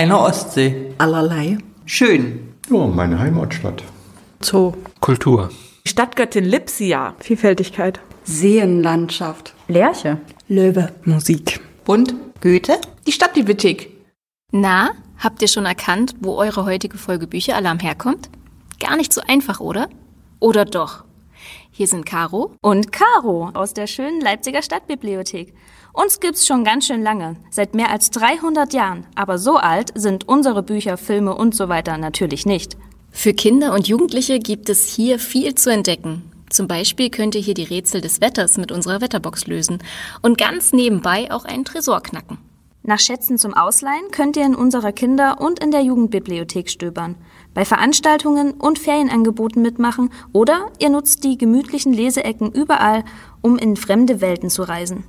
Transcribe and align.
Keine 0.00 0.18
Ostsee. 0.18 0.94
Allerlei. 0.96 1.58
Schön. 1.84 2.54
Ja, 2.70 2.86
meine 2.86 3.18
Heimatstadt. 3.18 3.84
Zoo. 4.42 4.72
Kultur. 5.00 5.50
Stadtgöttin 5.84 6.46
Lipsia. 6.46 7.14
Vielfältigkeit. 7.20 8.00
Seenlandschaft. 8.24 9.52
Lerche. 9.68 10.16
Löwe. 10.48 10.90
Musik. 11.04 11.60
Bund. 11.84 12.14
Goethe. 12.40 12.78
Die 13.06 13.12
Stadtbibliothek. 13.12 13.90
Na, 14.52 14.92
habt 15.18 15.42
ihr 15.42 15.48
schon 15.48 15.66
erkannt, 15.66 16.14
wo 16.20 16.36
eure 16.36 16.64
heutige 16.64 16.96
Folge 16.96 17.26
Bücheralarm 17.26 17.80
herkommt? 17.80 18.30
Gar 18.82 18.96
nicht 18.96 19.12
so 19.12 19.20
einfach, 19.28 19.60
oder? 19.60 19.90
Oder 20.38 20.64
doch? 20.64 21.04
Hier 21.70 21.86
sind 21.86 22.06
Caro 22.06 22.54
und 22.62 22.90
Caro 22.90 23.50
aus 23.52 23.74
der 23.74 23.86
schönen 23.86 24.22
Leipziger 24.22 24.62
Stadtbibliothek. 24.62 25.52
Uns 25.92 26.20
gibt's 26.20 26.46
schon 26.46 26.64
ganz 26.64 26.86
schön 26.86 27.02
lange, 27.02 27.36
seit 27.50 27.74
mehr 27.74 27.90
als 27.90 28.10
300 28.10 28.72
Jahren. 28.72 29.06
Aber 29.16 29.38
so 29.38 29.56
alt 29.56 29.90
sind 29.94 30.28
unsere 30.28 30.62
Bücher, 30.62 30.96
Filme 30.96 31.34
und 31.34 31.54
so 31.54 31.68
weiter 31.68 31.98
natürlich 31.98 32.46
nicht. 32.46 32.76
Für 33.10 33.34
Kinder 33.34 33.74
und 33.74 33.88
Jugendliche 33.88 34.38
gibt 34.38 34.68
es 34.68 34.86
hier 34.86 35.18
viel 35.18 35.54
zu 35.56 35.70
entdecken. 35.70 36.30
Zum 36.48 36.68
Beispiel 36.68 37.10
könnt 37.10 37.34
ihr 37.34 37.40
hier 37.40 37.54
die 37.54 37.64
Rätsel 37.64 38.00
des 38.00 38.20
Wetters 38.20 38.56
mit 38.56 38.72
unserer 38.72 39.00
Wetterbox 39.00 39.46
lösen 39.46 39.78
und 40.22 40.38
ganz 40.38 40.72
nebenbei 40.72 41.30
auch 41.30 41.44
einen 41.44 41.64
Tresor 41.64 42.00
knacken. 42.00 42.38
Nach 42.82 42.98
Schätzen 42.98 43.36
zum 43.36 43.52
Ausleihen 43.52 44.10
könnt 44.10 44.36
ihr 44.36 44.46
in 44.46 44.54
unserer 44.54 44.92
Kinder- 44.92 45.40
und 45.40 45.62
in 45.62 45.70
der 45.70 45.82
Jugendbibliothek 45.82 46.70
stöbern, 46.70 47.14
bei 47.52 47.64
Veranstaltungen 47.64 48.52
und 48.52 48.78
Ferienangeboten 48.78 49.60
mitmachen 49.60 50.10
oder 50.32 50.70
ihr 50.78 50.88
nutzt 50.88 51.22
die 51.24 51.36
gemütlichen 51.36 51.92
Leseecken 51.92 52.50
überall, 52.50 53.04
um 53.42 53.58
in 53.58 53.76
fremde 53.76 54.20
Welten 54.20 54.50
zu 54.50 54.62
reisen. 54.62 55.04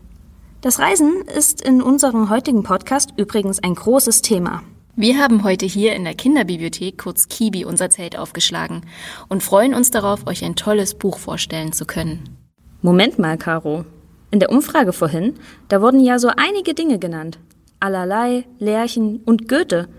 Das 0.61 0.77
Reisen 0.77 1.23
ist 1.23 1.59
in 1.59 1.81
unserem 1.81 2.29
heutigen 2.29 2.61
Podcast 2.61 3.13
übrigens 3.17 3.63
ein 3.63 3.73
großes 3.73 4.21
Thema. 4.21 4.61
Wir 4.95 5.17
haben 5.17 5.43
heute 5.43 5.65
hier 5.65 5.95
in 5.95 6.03
der 6.03 6.13
Kinderbibliothek, 6.13 6.99
kurz 6.99 7.27
Kibi, 7.29 7.65
unser 7.65 7.89
Zelt 7.89 8.15
aufgeschlagen 8.15 8.81
und 9.27 9.41
freuen 9.41 9.73
uns 9.73 9.89
darauf, 9.89 10.27
euch 10.27 10.45
ein 10.45 10.55
tolles 10.55 10.93
Buch 10.93 11.17
vorstellen 11.17 11.73
zu 11.73 11.85
können. 11.85 12.37
Moment 12.83 13.17
mal, 13.17 13.39
Caro. 13.39 13.85
In 14.29 14.39
der 14.39 14.51
Umfrage 14.51 14.93
vorhin, 14.93 15.33
da 15.67 15.81
wurden 15.81 15.99
ja 15.99 16.19
so 16.19 16.29
einige 16.37 16.75
Dinge 16.75 16.99
genannt. 16.99 17.39
Allerlei, 17.79 18.45
Lärchen 18.59 19.21
und 19.25 19.47
Goethe. 19.49 19.89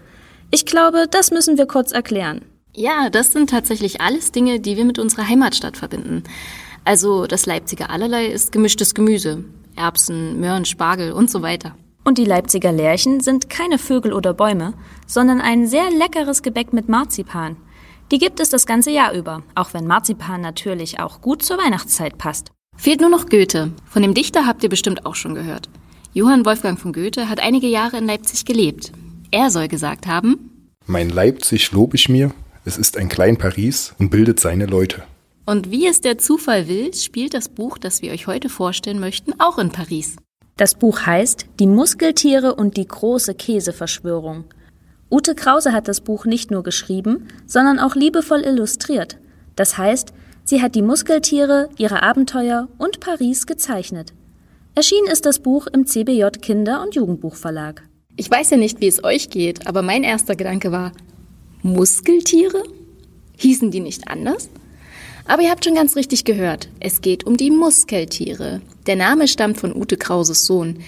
Ich 0.52 0.64
glaube, 0.64 1.06
das 1.10 1.32
müssen 1.32 1.58
wir 1.58 1.66
kurz 1.66 1.90
erklären. 1.90 2.42
Ja, 2.72 3.10
das 3.10 3.32
sind 3.32 3.50
tatsächlich 3.50 4.00
alles 4.00 4.30
Dinge, 4.30 4.60
die 4.60 4.76
wir 4.76 4.84
mit 4.84 5.00
unserer 5.00 5.26
Heimatstadt 5.26 5.76
verbinden. 5.76 6.22
Also 6.84 7.26
das 7.26 7.46
Leipziger 7.46 7.90
Allerlei 7.90 8.26
ist 8.26 8.52
gemischtes 8.52 8.94
Gemüse. 8.94 9.42
Erbsen, 9.76 10.40
Möhren, 10.40 10.64
Spargel 10.64 11.12
und 11.12 11.30
so 11.30 11.42
weiter. 11.42 11.74
Und 12.04 12.18
die 12.18 12.24
Leipziger 12.24 12.72
Lärchen 12.72 13.20
sind 13.20 13.48
keine 13.48 13.78
Vögel 13.78 14.12
oder 14.12 14.34
Bäume, 14.34 14.74
sondern 15.06 15.40
ein 15.40 15.66
sehr 15.66 15.90
leckeres 15.90 16.42
Gebäck 16.42 16.72
mit 16.72 16.88
Marzipan. 16.88 17.56
Die 18.10 18.18
gibt 18.18 18.40
es 18.40 18.50
das 18.50 18.66
ganze 18.66 18.90
Jahr 18.90 19.12
über, 19.12 19.42
auch 19.54 19.72
wenn 19.72 19.86
Marzipan 19.86 20.40
natürlich 20.40 21.00
auch 21.00 21.20
gut 21.20 21.42
zur 21.42 21.58
Weihnachtszeit 21.58 22.18
passt. 22.18 22.50
Fehlt 22.76 23.00
nur 23.00 23.10
noch 23.10 23.26
Goethe. 23.26 23.70
Von 23.88 24.02
dem 24.02 24.14
Dichter 24.14 24.46
habt 24.46 24.62
ihr 24.62 24.68
bestimmt 24.68 25.06
auch 25.06 25.14
schon 25.14 25.34
gehört. 25.34 25.68
Johann 26.12 26.44
Wolfgang 26.44 26.78
von 26.78 26.92
Goethe 26.92 27.28
hat 27.28 27.40
einige 27.40 27.68
Jahre 27.68 27.98
in 27.98 28.06
Leipzig 28.06 28.44
gelebt. 28.44 28.92
Er 29.30 29.50
soll 29.50 29.68
gesagt 29.68 30.06
haben, 30.06 30.68
Mein 30.86 31.08
Leipzig 31.08 31.72
lob 31.72 31.94
ich 31.94 32.08
mir, 32.08 32.32
es 32.64 32.76
ist 32.76 32.96
ein 32.98 33.08
klein 33.08 33.38
Paris 33.38 33.94
und 33.98 34.10
bildet 34.10 34.40
seine 34.40 34.66
Leute. 34.66 35.04
Und 35.44 35.70
wie 35.70 35.86
es 35.86 36.00
der 36.00 36.18
Zufall 36.18 36.68
will, 36.68 36.94
spielt 36.94 37.34
das 37.34 37.48
Buch, 37.48 37.78
das 37.78 38.00
wir 38.00 38.12
euch 38.12 38.26
heute 38.26 38.48
vorstellen 38.48 39.00
möchten, 39.00 39.34
auch 39.40 39.58
in 39.58 39.70
Paris. 39.70 40.16
Das 40.56 40.74
Buch 40.74 41.04
heißt 41.04 41.46
Die 41.58 41.66
Muskeltiere 41.66 42.54
und 42.54 42.76
die 42.76 42.86
große 42.86 43.34
Käseverschwörung. 43.34 44.44
Ute 45.10 45.34
Krause 45.34 45.72
hat 45.72 45.88
das 45.88 46.00
Buch 46.00 46.24
nicht 46.24 46.50
nur 46.50 46.62
geschrieben, 46.62 47.28
sondern 47.46 47.78
auch 47.78 47.96
liebevoll 47.96 48.40
illustriert. 48.40 49.18
Das 49.56 49.76
heißt, 49.76 50.12
sie 50.44 50.62
hat 50.62 50.74
die 50.74 50.82
Muskeltiere, 50.82 51.68
ihre 51.76 52.02
Abenteuer 52.02 52.68
und 52.78 53.00
Paris 53.00 53.46
gezeichnet. 53.46 54.12
Erschienen 54.74 55.08
ist 55.08 55.26
das 55.26 55.40
Buch 55.40 55.66
im 55.66 55.86
CBJ 55.86 56.28
Kinder- 56.40 56.82
und 56.82 56.94
Jugendbuchverlag. 56.94 57.82
Ich 58.16 58.30
weiß 58.30 58.50
ja 58.50 58.56
nicht, 58.56 58.80
wie 58.80 58.86
es 58.86 59.04
euch 59.04 59.28
geht, 59.28 59.66
aber 59.66 59.82
mein 59.82 60.04
erster 60.04 60.36
Gedanke 60.36 60.70
war, 60.70 60.92
Muskeltiere? 61.62 62.62
Hießen 63.36 63.70
die 63.70 63.80
nicht 63.80 64.08
anders? 64.08 64.48
Aber 65.26 65.42
ihr 65.42 65.50
habt 65.50 65.64
schon 65.64 65.74
ganz 65.74 65.96
richtig 65.96 66.24
gehört. 66.24 66.68
Es 66.80 67.00
geht 67.00 67.24
um 67.24 67.36
die 67.36 67.50
Muskeltiere. 67.50 68.60
Der 68.86 68.96
Name 68.96 69.28
stammt 69.28 69.58
von 69.58 69.74
Ute 69.74 69.96
Krauses 69.96 70.44
Sohn. 70.44 70.78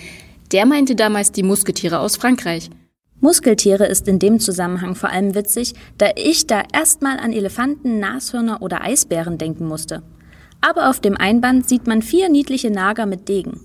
Der 0.52 0.66
meinte 0.66 0.96
damals 0.96 1.32
die 1.32 1.42
Musketiere 1.42 2.00
aus 2.00 2.16
Frankreich. 2.16 2.70
Muskeltiere 3.20 3.86
ist 3.86 4.06
in 4.08 4.18
dem 4.18 4.40
Zusammenhang 4.40 4.94
vor 4.94 5.08
allem 5.10 5.34
witzig, 5.34 5.74
da 5.98 6.10
ich 6.16 6.46
da 6.46 6.62
erstmal 6.72 7.18
an 7.18 7.32
Elefanten, 7.32 7.98
Nashörner 7.98 8.60
oder 8.60 8.82
Eisbären 8.82 9.38
denken 9.38 9.66
musste. 9.66 10.02
Aber 10.60 10.90
auf 10.90 11.00
dem 11.00 11.16
Einband 11.16 11.68
sieht 11.68 11.86
man 11.86 12.02
vier 12.02 12.28
niedliche 12.28 12.70
Nager 12.70 13.06
mit 13.06 13.28
Degen. 13.28 13.60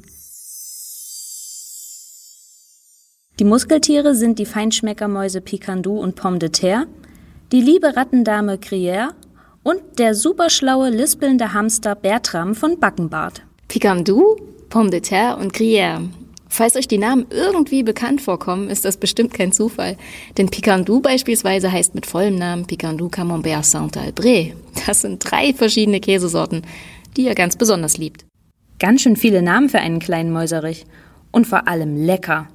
Die 3.40 3.46
Muskeltiere 3.46 4.16
sind 4.16 4.38
die 4.38 4.46
Feinschmeckermäuse 4.46 5.42
Picandou 5.42 6.00
und 6.00 6.16
Pomme 6.16 6.40
de 6.40 6.50
Terre, 6.50 6.88
die 7.52 7.62
liebe 7.62 7.96
Rattendame 7.96 8.56
Gruyère 8.58 9.12
und 9.64 9.82
der 9.98 10.16
superschlaue, 10.16 10.90
lispelnde 10.90 11.54
Hamster 11.54 11.96
Bertram 11.96 12.56
von 12.56 12.80
Backenbart. 12.80 13.44
Picandou, 13.68 14.38
Pomme 14.70 14.90
de 14.90 15.02
Terre 15.02 15.38
und 15.38 15.54
Gruyère. 15.54 16.10
Falls 16.52 16.76
euch 16.76 16.88
die 16.88 16.98
Namen 16.98 17.28
irgendwie 17.30 17.84
bekannt 17.84 18.22
vorkommen, 18.22 18.70
ist 18.70 18.84
das 18.84 18.98
bestimmt 18.98 19.34
kein 19.34 19.52
Zufall. 19.52 19.98
Denn 20.38 20.50
Picandou 20.50 21.00
beispielsweise 21.00 21.72
heißt 21.72 21.94
mit 21.94 22.08
vollem 22.08 22.36
Namen 22.36 22.66
Picandou 22.66 23.10
Camembert 23.10 23.66
Saint-Albret. 23.66 24.56
Das 24.88 25.02
sind 25.02 25.20
drei 25.20 25.54
verschiedene 25.54 26.00
Käsesorten, 26.00 26.64
die 27.16 27.28
er 27.28 27.36
ganz 27.36 27.56
besonders 27.56 27.98
liebt. 27.98 28.26
Ganz 28.80 29.02
schön 29.02 29.16
viele 29.16 29.44
Namen 29.44 29.70
für 29.70 29.80
einen 29.80 30.00
kleinen 30.00 30.32
Mäuserich. 30.32 30.86
Und 31.32 31.46
vor 31.46 31.68
allem 31.68 31.96
lecker. 31.96 32.48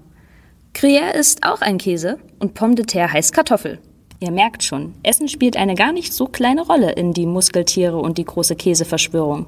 Gruyère 0.75 1.15
ist 1.15 1.45
auch 1.45 1.61
ein 1.61 1.79
Käse 1.79 2.19
und 2.41 2.55
Pomme 2.55 2.75
de 2.75 2.85
Terre 2.85 3.13
heißt 3.13 3.33
Kartoffel. 3.33 3.79
Ihr 4.25 4.31
merkt 4.31 4.63
schon, 4.63 4.95
Essen 5.03 5.29
spielt 5.29 5.59
eine 5.59 5.75
gar 5.75 5.93
nicht 5.93 6.15
so 6.15 6.25
kleine 6.25 6.63
Rolle 6.63 6.93
in 6.93 7.13
die 7.13 7.27
Muskeltiere 7.27 7.99
und 7.99 8.17
die 8.17 8.25
große 8.25 8.57
Käseverschwörung. 8.57 9.45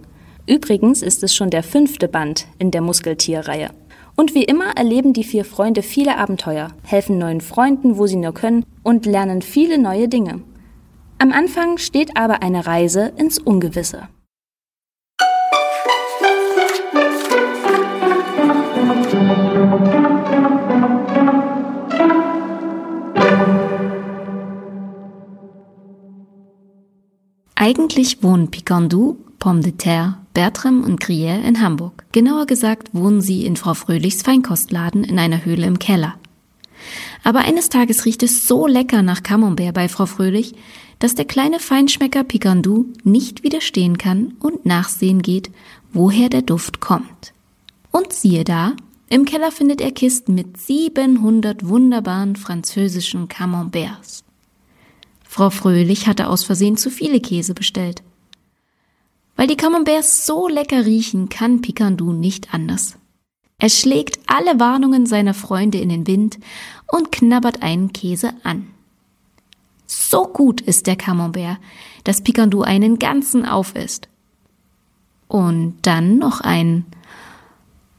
Übrigens 0.47 1.01
ist 1.01 1.23
es 1.23 1.35
schon 1.35 1.49
der 1.49 1.63
fünfte 1.63 2.09
Band 2.09 2.47
in 2.59 2.73
der 2.73 2.83
Muskeltierreihe. 2.83 3.71
Und 4.17 4.35
wie 4.35 4.45
immer 4.45 4.77
erleben 4.77 5.15
die 5.15 5.25
vier 5.25 5.47
Freunde 5.47 5.81
viele 5.81 6.19
Abenteuer, 6.19 6.73
helfen 6.85 7.17
neuen 7.17 7.41
Freunden, 7.41 7.97
wo 7.97 8.07
sie 8.07 8.17
nur 8.17 8.35
können 8.35 8.67
und 8.83 9.07
lernen 9.07 9.41
viele 9.41 9.79
neue 9.79 10.09
Dinge. 10.09 10.43
Am 11.17 11.33
Anfang 11.33 11.79
steht 11.79 12.15
aber 12.15 12.43
eine 12.43 12.67
Reise 12.67 13.15
ins 13.17 13.39
Ungewisse. 13.39 14.09
Eigentlich 27.67 28.23
wohnen 28.23 28.53
Picandou, 28.53 29.17
Pomme 29.41 29.61
de 29.61 29.73
Terre, 29.73 30.19
Bertram 30.35 30.85
und 30.85 31.03
Gruyère 31.03 31.43
in 31.43 31.61
Hamburg. 31.61 32.07
Genauer 32.13 32.47
gesagt 32.47 32.91
wohnen 32.93 33.21
sie 33.21 33.45
in 33.45 33.57
Frau 33.57 33.75
Fröhlichs 33.75 34.23
Feinkostladen 34.23 35.03
in 35.03 35.19
einer 35.19 35.45
Höhle 35.45 35.67
im 35.67 35.81
Keller. 35.81 36.15
Aber 37.25 37.41
eines 37.41 37.69
Tages 37.69 38.05
riecht 38.05 38.23
es 38.23 38.47
so 38.47 38.69
lecker 38.69 39.03
nach 39.03 39.25
Camembert 39.25 39.75
bei 39.75 39.89
Frau 39.89 40.07
Fröhlich, 40.07 40.55
dass 41.01 41.17
der 41.17 41.25
kleine 41.25 41.59
Feinschmecker 41.59 42.23
Picandou 42.23 42.87
nicht 43.03 43.43
widerstehen 43.43 43.99
kann 43.99 44.35
und 44.39 44.65
nachsehen 44.65 45.21
geht, 45.21 45.51
woher 45.93 46.29
der 46.29 46.43
Duft 46.43 46.79
kommt. 46.79 47.33
Und 47.91 48.13
siehe 48.13 48.45
da, 48.45 48.75
im 49.09 49.25
Keller 49.25 49.51
findet 49.51 49.81
er 49.81 49.91
Kisten 49.91 50.37
mit 50.37 50.57
700 50.57 51.67
wunderbaren 51.67 52.37
französischen 52.37 53.27
Camemberts. 53.27 54.23
Frau 55.37 55.51
Fröhlich 55.51 56.07
hatte 56.07 56.31
aus 56.31 56.45
Versehen 56.45 56.79
zu 56.79 56.89
viele 56.89 57.21
Käse 57.21 57.53
bestellt. 57.53 58.03
Weil 59.37 59.47
die 59.47 59.59
Camemberts 59.59 60.25
so 60.25 60.49
lecker 60.49 60.87
riechen, 60.87 61.29
kann 61.29 61.61
Picandou 61.61 62.15
nicht 62.15 62.55
anders. 62.55 62.97
Er 63.59 63.69
schlägt 63.69 64.19
alle 64.27 64.59
Warnungen 64.59 65.05
seiner 65.05 65.35
Freunde 65.35 65.77
in 65.77 65.91
den 65.91 66.07
Wind 66.07 66.39
und 66.91 67.13
knabbert 67.13 67.63
einen 67.63 67.93
Käse 67.93 68.33
an. 68.45 68.69
So 69.87 70.27
gut 70.27 70.63
ist 70.63 70.87
der 70.87 70.97
Camembert, 70.97 71.59
dass 72.05 72.23
Picandou 72.23 72.63
einen 72.63 72.99
ganzen 72.99 73.45
aufisst. 73.45 74.09
Und 75.29 75.77
dann 75.83 76.17
noch 76.17 76.41
einen. 76.41 76.87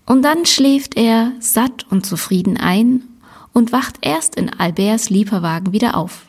Und 0.08 0.24
dann 0.24 0.48
schläft 0.48 0.98
er 0.98 1.34
satt 1.40 1.86
und 1.92 2.04
zufrieden 2.04 2.58
ein 2.58 3.04
und 3.54 3.72
wacht 3.72 3.98
erst 4.02 4.36
in 4.38 4.50
Alberts 4.50 5.12
Lieferwagen 5.12 5.72
wieder 5.72 5.96
auf. 5.98 6.27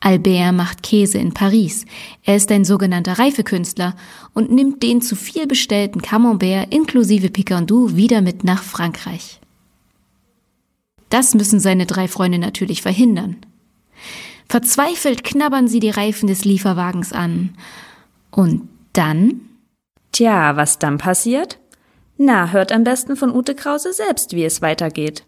Albert 0.00 0.54
macht 0.54 0.82
Käse 0.82 1.18
in 1.18 1.34
Paris. 1.34 1.84
Er 2.24 2.36
ist 2.36 2.50
ein 2.50 2.64
sogenannter 2.64 3.18
Reifekünstler 3.18 3.94
und 4.32 4.50
nimmt 4.50 4.82
den 4.82 5.02
zu 5.02 5.14
viel 5.14 5.46
bestellten 5.46 6.00
Camembert 6.00 6.72
inklusive 6.72 7.28
Picandou 7.28 7.94
wieder 7.96 8.22
mit 8.22 8.42
nach 8.42 8.62
Frankreich. 8.62 9.40
Das 11.10 11.34
müssen 11.34 11.60
seine 11.60 11.86
drei 11.86 12.08
Freunde 12.08 12.38
natürlich 12.38 12.82
verhindern. 12.82 13.36
Verzweifelt 14.48 15.22
knabbern 15.22 15.68
sie 15.68 15.80
die 15.80 15.90
Reifen 15.90 16.26
des 16.26 16.44
Lieferwagens 16.44 17.12
an. 17.12 17.56
Und 18.30 18.68
dann? 18.94 19.42
Tja, 20.12 20.56
was 20.56 20.78
dann 20.78 20.98
passiert? 20.98 21.58
Na, 22.16 22.50
hört 22.50 22.72
am 22.72 22.84
besten 22.84 23.16
von 23.16 23.34
Ute 23.34 23.54
Krause 23.54 23.92
selbst, 23.92 24.34
wie 24.34 24.44
es 24.44 24.62
weitergeht. 24.62 25.24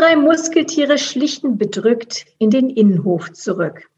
Drei 0.00 0.16
Muskeltiere 0.16 0.96
schlichten 0.96 1.58
bedrückt 1.58 2.24
in 2.38 2.48
den 2.48 2.70
Innenhof 2.70 3.32
zurück. 3.32 3.90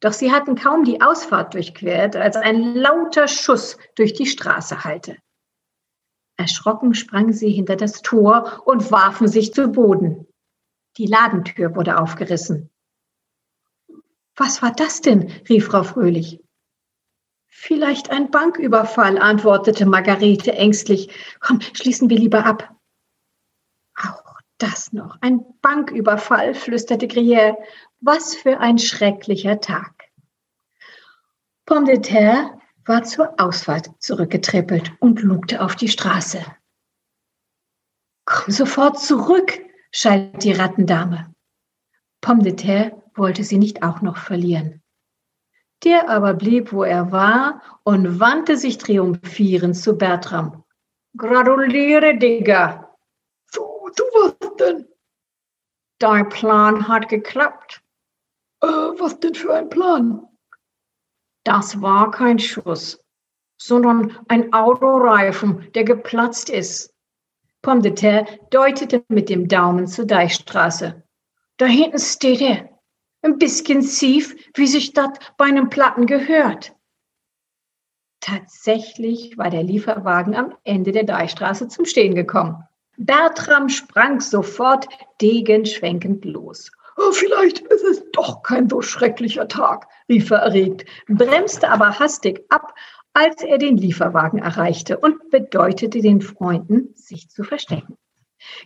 Doch 0.00 0.12
sie 0.12 0.32
hatten 0.32 0.56
kaum 0.56 0.84
die 0.84 1.00
Ausfahrt 1.00 1.54
durchquert, 1.54 2.16
als 2.16 2.34
ein 2.34 2.74
lauter 2.74 3.28
Schuss 3.28 3.76
durch 3.94 4.12
die 4.12 4.26
Straße 4.26 4.82
hallte. 4.82 5.16
Erschrocken 6.36 6.94
sprangen 6.94 7.32
sie 7.32 7.50
hinter 7.50 7.76
das 7.76 8.02
Tor 8.02 8.62
und 8.64 8.90
warfen 8.90 9.28
sich 9.28 9.54
zu 9.54 9.68
Boden. 9.68 10.26
Die 10.96 11.06
Ladentür 11.06 11.76
wurde 11.76 12.00
aufgerissen. 12.00 12.70
Was 14.34 14.62
war 14.62 14.72
das 14.72 15.00
denn? 15.00 15.30
rief 15.48 15.66
Frau 15.66 15.84
Fröhlich. 15.84 16.40
Vielleicht 17.46 18.10
ein 18.10 18.30
Banküberfall, 18.30 19.18
antwortete 19.18 19.86
Margarete 19.86 20.52
ängstlich. 20.52 21.10
Komm, 21.40 21.60
schließen 21.60 22.08
wir 22.08 22.16
lieber 22.18 22.46
ab. 22.46 22.74
Das 24.60 24.92
noch, 24.92 25.16
ein 25.22 25.42
Banküberfall, 25.62 26.54
flüsterte 26.54 27.06
Gruyère. 27.06 27.56
Was 28.02 28.34
für 28.34 28.60
ein 28.60 28.78
schrecklicher 28.78 29.58
Tag. 29.58 30.10
Pomme 31.64 31.86
de 31.86 32.00
terre 32.00 32.60
war 32.84 33.04
zur 33.04 33.40
Ausfahrt 33.40 33.90
zurückgetrippelt 34.00 34.92
und 35.00 35.22
lugte 35.22 35.62
auf 35.62 35.76
die 35.76 35.88
Straße. 35.88 36.44
Komm 38.26 38.52
sofort 38.52 39.00
zurück, 39.00 39.60
schalt 39.92 40.44
die 40.44 40.52
Rattendame. 40.52 41.34
Pomme 42.20 42.42
de 42.42 42.54
terre 42.54 43.02
wollte 43.14 43.44
sie 43.44 43.56
nicht 43.56 43.82
auch 43.82 44.02
noch 44.02 44.18
verlieren. 44.18 44.82
Der 45.84 46.10
aber 46.10 46.34
blieb, 46.34 46.70
wo 46.70 46.84
er 46.84 47.12
war 47.12 47.62
und 47.82 48.20
wandte 48.20 48.58
sich 48.58 48.76
triumphierend 48.76 49.74
zu 49.74 49.96
Bertram. 49.96 50.64
Gratuliere, 51.16 52.18
Digga. 52.18 52.94
So, 53.50 53.88
du 53.96 54.02
was 54.14 54.39
denn? 54.60 54.86
Dein 55.98 56.28
Plan 56.28 56.88
hat 56.88 57.08
geklappt. 57.08 57.82
Äh, 58.62 58.66
was 58.66 59.18
denn 59.20 59.34
für 59.34 59.54
ein 59.54 59.68
Plan? 59.68 60.26
Das 61.44 61.80
war 61.80 62.10
kein 62.10 62.38
Schuss, 62.38 63.02
sondern 63.60 64.18
ein 64.28 64.52
Autoreifen, 64.52 65.70
der 65.74 65.84
geplatzt 65.84 66.50
ist. 66.50 66.94
Pomme 67.62 67.82
de 67.82 67.94
terre 67.94 68.26
deutete 68.50 69.04
mit 69.08 69.28
dem 69.28 69.48
Daumen 69.48 69.86
zur 69.86 70.06
Deichstraße. 70.06 71.02
Da 71.56 71.66
hinten 71.66 71.98
steht 71.98 72.40
er. 72.40 72.70
Ein 73.22 73.36
bisschen 73.36 73.82
schief, 73.82 74.34
wie 74.54 74.66
sich 74.66 74.94
das 74.94 75.10
bei 75.36 75.44
einem 75.44 75.68
Platten 75.68 76.06
gehört. 76.06 76.74
Tatsächlich 78.20 79.36
war 79.36 79.50
der 79.50 79.62
Lieferwagen 79.62 80.34
am 80.34 80.56
Ende 80.64 80.92
der 80.92 81.04
Deichstraße 81.04 81.68
zum 81.68 81.84
Stehen 81.84 82.14
gekommen. 82.14 82.66
Bertram 83.02 83.70
sprang 83.70 84.20
sofort 84.20 84.86
degenschwenkend 85.22 86.26
los. 86.26 86.70
Oh, 86.98 87.12
vielleicht 87.12 87.60
ist 87.60 87.82
es 87.82 88.04
doch 88.12 88.42
kein 88.42 88.68
so 88.68 88.82
schrecklicher 88.82 89.48
Tag, 89.48 89.86
rief 90.10 90.30
er 90.30 90.40
erregt, 90.40 90.84
bremste 91.08 91.70
aber 91.70 91.98
hastig 91.98 92.44
ab, 92.50 92.74
als 93.14 93.42
er 93.42 93.56
den 93.56 93.78
Lieferwagen 93.78 94.38
erreichte 94.38 94.98
und 94.98 95.30
bedeutete 95.30 96.02
den 96.02 96.20
Freunden, 96.20 96.92
sich 96.94 97.30
zu 97.30 97.42
verstecken. 97.42 97.96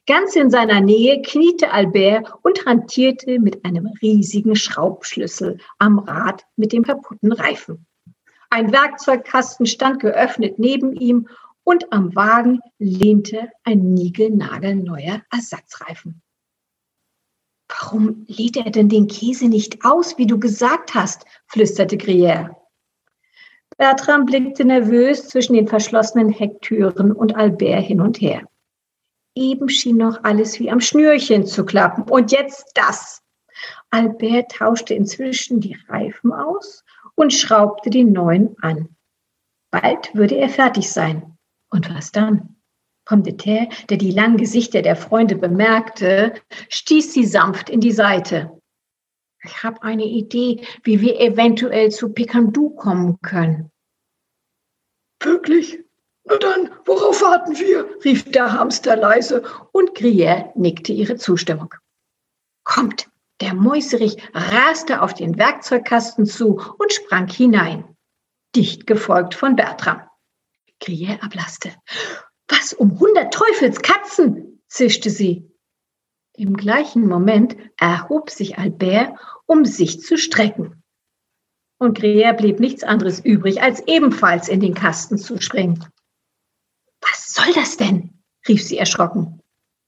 Ganz 0.08 0.34
in 0.34 0.50
seiner 0.50 0.80
Nähe 0.80 1.22
kniete 1.22 1.70
Albert 1.70 2.32
und 2.42 2.66
hantierte 2.66 3.38
mit 3.38 3.64
einem 3.64 3.86
riesigen 4.02 4.56
Schraubschlüssel 4.56 5.58
am 5.78 6.00
Rad 6.00 6.44
mit 6.56 6.72
dem 6.72 6.82
kaputten 6.82 7.30
Reifen. 7.30 7.86
Ein 8.50 8.72
Werkzeugkasten 8.72 9.66
stand 9.66 10.00
geöffnet 10.00 10.58
neben 10.58 10.92
ihm 10.92 11.28
und 11.64 11.92
am 11.92 12.14
Wagen 12.14 12.60
lehnte 12.78 13.50
ein 13.64 13.94
niegelnagelneuer 13.94 15.22
Ersatzreifen. 15.30 16.22
Warum 17.68 18.24
lädt 18.28 18.56
er 18.56 18.70
denn 18.70 18.88
den 18.88 19.08
Käse 19.08 19.48
nicht 19.48 19.84
aus, 19.84 20.18
wie 20.18 20.26
du 20.26 20.38
gesagt 20.38 20.94
hast? 20.94 21.24
flüsterte 21.46 21.96
Gruyère. 21.96 22.54
Bertram 23.76 24.26
blickte 24.26 24.64
nervös 24.64 25.28
zwischen 25.28 25.54
den 25.54 25.66
verschlossenen 25.66 26.28
Hecktüren 26.28 27.10
und 27.10 27.34
Albert 27.34 27.84
hin 27.84 28.00
und 28.00 28.20
her. 28.20 28.42
Eben 29.34 29.68
schien 29.68 29.96
noch 29.96 30.22
alles 30.22 30.60
wie 30.60 30.70
am 30.70 30.80
Schnürchen 30.80 31.44
zu 31.44 31.64
klappen. 31.64 32.04
Und 32.04 32.30
jetzt 32.30 32.70
das. 32.74 33.22
Albert 33.90 34.52
tauschte 34.52 34.94
inzwischen 34.94 35.60
die 35.60 35.76
Reifen 35.88 36.32
aus 36.32 36.84
und 37.16 37.32
schraubte 37.32 37.90
die 37.90 38.04
neuen 38.04 38.56
an. 38.60 38.94
Bald 39.70 40.14
würde 40.14 40.36
er 40.36 40.48
fertig 40.48 40.90
sein. 40.90 41.33
Und 41.74 41.92
was 41.92 42.12
dann? 42.12 42.54
Pomme 43.04 43.24
de 43.24 43.36
terre, 43.36 43.68
der 43.90 43.96
die 43.96 44.12
langen 44.12 44.36
Gesichter 44.36 44.80
der 44.80 44.94
Freunde 44.94 45.34
bemerkte, 45.34 46.34
stieß 46.68 47.12
sie 47.12 47.24
sanft 47.24 47.68
in 47.68 47.80
die 47.80 47.90
Seite. 47.90 48.62
Ich 49.42 49.64
habe 49.64 49.82
eine 49.82 50.04
Idee, 50.04 50.64
wie 50.84 51.00
wir 51.00 51.20
eventuell 51.20 51.90
zu 51.90 52.10
Picandu 52.10 52.70
kommen 52.70 53.18
können. 53.22 53.72
Wirklich? 55.20 55.80
Na 56.22 56.36
dann, 56.36 56.70
worauf 56.84 57.20
warten 57.20 57.58
wir? 57.58 57.88
rief 58.04 58.22
der 58.30 58.52
Hamster 58.52 58.94
leise 58.94 59.42
und 59.72 59.98
Gruyère 59.98 60.52
nickte 60.54 60.92
ihre 60.92 61.16
Zustimmung. 61.16 61.74
Kommt! 62.62 63.08
Der 63.40 63.52
Mäuserich 63.52 64.16
raste 64.32 65.02
auf 65.02 65.12
den 65.12 65.36
Werkzeugkasten 65.36 66.24
zu 66.24 66.60
und 66.78 66.92
sprang 66.92 67.26
hinein, 67.26 67.96
dicht 68.54 68.86
gefolgt 68.86 69.34
von 69.34 69.56
Bertram. 69.56 70.02
Gruyère 70.80 71.22
ablaste. 71.22 71.72
Was 72.48 72.72
um 72.72 72.98
hundert 72.98 73.32
Teufelskatzen? 73.32 74.62
zischte 74.68 75.10
sie. 75.10 75.50
Im 76.36 76.56
gleichen 76.56 77.06
Moment 77.06 77.56
erhob 77.78 78.30
sich 78.30 78.58
Albert, 78.58 79.16
um 79.46 79.64
sich 79.64 80.00
zu 80.00 80.18
strecken. 80.18 80.82
Und 81.78 81.98
Gruyère 81.98 82.32
blieb 82.34 82.60
nichts 82.60 82.82
anderes 82.82 83.20
übrig, 83.20 83.62
als 83.62 83.86
ebenfalls 83.86 84.48
in 84.48 84.60
den 84.60 84.74
Kasten 84.74 85.18
zu 85.18 85.40
springen. 85.40 85.84
Was 87.00 87.32
soll 87.34 87.52
das 87.54 87.76
denn? 87.76 88.22
rief 88.48 88.62
sie 88.62 88.78
erschrocken. 88.78 89.40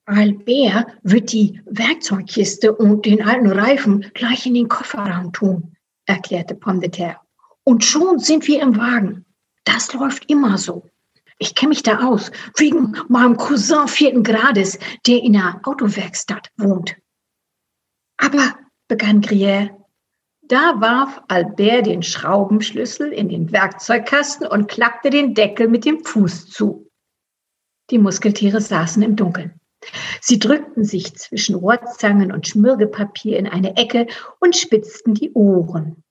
Albert 0.07 0.87
wird 1.02 1.33
die 1.33 1.61
Werkzeugkiste 1.66 2.75
und 2.75 3.07
den 3.07 3.23
alten 3.23 3.50
Reifen 3.50 4.02
gleich 4.14 4.47
in 4.47 4.55
den 4.55 4.69
Kofferraum 4.69 5.33
tun, 5.33 5.76
erklärte 6.07 6.55
Pomme 6.55 6.81
de 6.81 6.90
terre. 6.90 7.21
Und 7.64 7.85
schon 7.85 8.21
sind 8.21 8.47
wir 8.47 8.62
im 8.62 8.76
Wagen. 8.76 9.25
Das 9.66 9.92
läuft 9.92 10.30
immer 10.30 10.56
so. 10.56 10.88
Ich 11.38 11.54
kenne 11.54 11.70
mich 11.70 11.82
da 11.82 12.08
aus, 12.08 12.30
wegen 12.56 12.96
meinem 13.08 13.37
Cousin 13.37 13.88
vierten 13.88 14.23
Grades, 14.23 14.78
der 15.06 15.23
in 15.23 15.35
der 15.35 15.61
Autowerkstatt 15.64 16.50
wohnt. 16.56 16.96
Aber, 18.16 18.54
begann 18.88 19.20
Gruyère, 19.20 19.70
da 20.42 20.80
warf 20.80 21.20
Albert 21.28 21.87
den 21.87 22.02
Schraubenschlüssel 22.02 23.12
in 23.12 23.28
den 23.28 23.52
Werkzeugkasten 23.52 24.46
und 24.46 24.68
klappte 24.68 25.11
den 25.11 25.35
Deckel 25.35 25.68
mit 25.68 25.85
dem 25.85 26.02
Fuß 26.04 26.46
zu. 26.46 26.88
Die 27.90 27.99
Muskeltiere 27.99 28.61
saßen 28.61 29.02
im 29.02 29.16
Dunkeln. 29.16 29.61
Sie 30.20 30.38
drückten 30.38 30.85
sich 30.85 31.14
zwischen 31.16 31.56
Rohrzangen 31.56 32.32
und 32.32 32.46
Schmirgelpapier 32.46 33.38
in 33.38 33.46
eine 33.46 33.76
Ecke 33.76 34.06
und 34.40 34.56
spitzten 34.56 35.14
die 35.14 35.32
Ohren. 35.32 36.02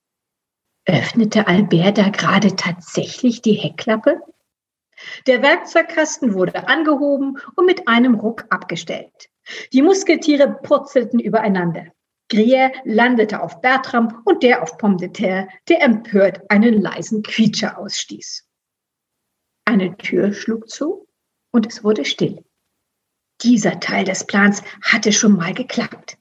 Öffnete 0.85 1.47
Albert 1.47 1.97
da 1.97 2.09
gerade 2.09 2.55
tatsächlich 2.55 3.41
die 3.41 3.53
Heckklappe? 3.53 4.21
Der 5.25 5.41
Werkzeugkasten 5.41 6.33
wurde 6.33 6.67
angehoben 6.67 7.39
und 7.55 7.65
mit 7.65 7.87
einem 7.87 8.15
Ruck 8.15 8.45
abgestellt. 8.49 9.29
Die 9.73 9.81
Muskeltiere 9.81 10.59
purzelten 10.63 11.19
übereinander. 11.19 11.87
Gruyère 12.31 12.71
landete 12.85 13.41
auf 13.41 13.61
Bertram 13.61 14.21
und 14.25 14.41
der 14.41 14.63
auf 14.63 14.77
Pomme 14.77 14.97
de 14.97 15.09
terre, 15.09 15.47
der 15.69 15.83
empört 15.83 16.49
einen 16.49 16.81
leisen 16.81 17.21
Quietscher 17.21 17.77
ausstieß. 17.77 18.47
Eine 19.65 19.97
Tür 19.97 20.33
schlug 20.33 20.69
zu 20.69 21.07
und 21.51 21.67
es 21.67 21.83
wurde 21.83 22.05
still. 22.05 22.43
Dieser 23.41 23.79
Teil 23.79 24.05
des 24.05 24.25
Plans 24.25 24.63
hatte 24.81 25.11
schon 25.11 25.35
mal 25.35 25.53
geklappt. 25.53 26.17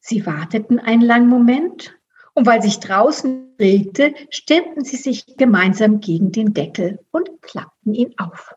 Sie 0.00 0.26
warteten 0.26 0.78
einen 0.78 1.02
langen 1.02 1.28
Moment 1.28 1.96
und 2.34 2.46
weil 2.46 2.62
sich 2.62 2.80
draußen 2.80 3.54
regte, 3.60 4.14
stemmten 4.30 4.84
sie 4.84 4.96
sich 4.96 5.26
gemeinsam 5.36 6.00
gegen 6.00 6.32
den 6.32 6.54
Deckel 6.54 7.04
und 7.10 7.30
klappten 7.42 7.94
ihn 7.94 8.14
auf. 8.18 8.54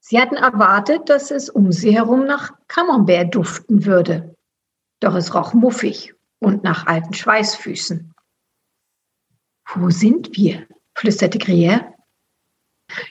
Sie 0.00 0.20
hatten 0.20 0.36
erwartet, 0.36 1.08
dass 1.08 1.30
es 1.30 1.50
um 1.50 1.72
sie 1.72 1.94
herum 1.94 2.26
nach 2.26 2.52
Camembert 2.68 3.34
duften 3.34 3.84
würde. 3.84 4.36
Doch 5.00 5.14
es 5.14 5.34
roch 5.34 5.52
muffig 5.52 6.14
und 6.38 6.62
nach 6.62 6.86
alten 6.86 7.12
Schweißfüßen. 7.12 8.14
Wo 9.74 9.90
sind 9.90 10.36
wir? 10.36 10.66
flüsterte 10.94 11.38
Gruyère. 11.38 11.92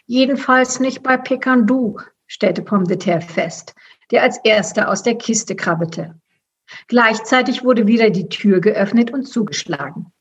Jedenfalls 0.05 0.79
nicht 0.79 1.03
bei 1.03 1.17
Pekandu, 1.17 1.99
stellte 2.27 2.61
Pomme 2.61 2.85
de 2.85 2.97
Terre 2.97 3.21
fest, 3.21 3.75
der 4.11 4.23
als 4.23 4.39
erster 4.43 4.89
aus 4.89 5.03
der 5.03 5.17
Kiste 5.17 5.55
krabbelte. 5.55 6.19
Gleichzeitig 6.87 7.63
wurde 7.63 7.87
wieder 7.87 8.09
die 8.09 8.29
Tür 8.29 8.59
geöffnet 8.59 9.11
und 9.11 9.25
zugeschlagen. 9.25 10.11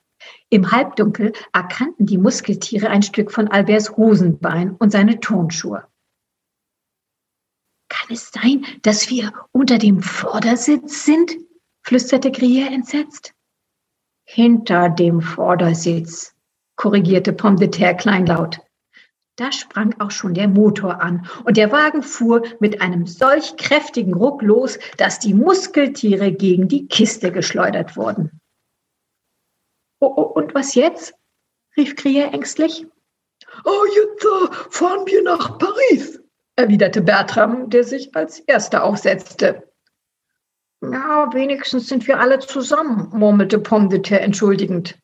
Im 0.50 0.70
Halbdunkel 0.70 1.32
erkannten 1.52 2.06
die 2.06 2.18
Muskeltiere 2.18 2.88
ein 2.88 3.02
Stück 3.02 3.30
von 3.30 3.48
Alberts 3.48 3.96
Hosenbein 3.96 4.72
und 4.76 4.90
seine 4.90 5.20
Tonschuhe. 5.20 5.86
Kann 7.88 8.08
es 8.10 8.30
sein, 8.30 8.64
dass 8.82 9.10
wir 9.10 9.32
unter 9.52 9.78
dem 9.78 10.02
Vordersitz 10.02 11.04
sind? 11.04 11.36
flüsterte 11.82 12.30
Gruyère 12.30 12.72
entsetzt. 12.72 13.34
Hinter 14.24 14.88
dem 14.88 15.20
Vordersitz, 15.20 16.34
korrigierte 16.76 17.34
Pomme 17.34 17.56
de 17.56 17.68
Terre 17.68 17.96
kleinlaut. 17.96 18.60
Da 19.36 19.50
sprang 19.50 20.00
auch 20.00 20.12
schon 20.12 20.34
der 20.34 20.46
Motor 20.46 21.00
an 21.00 21.28
und 21.44 21.56
der 21.56 21.72
Wagen 21.72 22.02
fuhr 22.02 22.42
mit 22.60 22.80
einem 22.80 23.06
solch 23.06 23.56
kräftigen 23.56 24.14
Ruck 24.14 24.42
los, 24.42 24.78
dass 24.96 25.18
die 25.18 25.34
Muskeltiere 25.34 26.30
gegen 26.30 26.68
die 26.68 26.86
Kiste 26.86 27.32
geschleudert 27.32 27.96
wurden. 27.96 28.40
Oh, 29.98 30.12
oh, 30.16 30.22
und 30.22 30.54
was 30.54 30.74
jetzt? 30.74 31.14
rief 31.76 31.96
Krier 31.96 32.32
ängstlich. 32.32 32.86
Oh, 33.64 33.84
jetzt 33.94 34.24
uh, 34.24 34.52
fahren 34.70 35.06
wir 35.06 35.22
nach 35.22 35.58
Paris, 35.58 36.20
erwiderte 36.54 37.02
Bertram, 37.02 37.68
der 37.70 37.82
sich 37.82 38.14
als 38.14 38.38
erster 38.40 38.84
aufsetzte. 38.84 39.68
Ja, 40.80 41.32
wenigstens 41.32 41.88
sind 41.88 42.06
wir 42.06 42.20
alle 42.20 42.38
zusammen, 42.38 43.08
murmelte 43.12 43.58
Pomme 43.58 44.00
entschuldigend. 44.10 44.98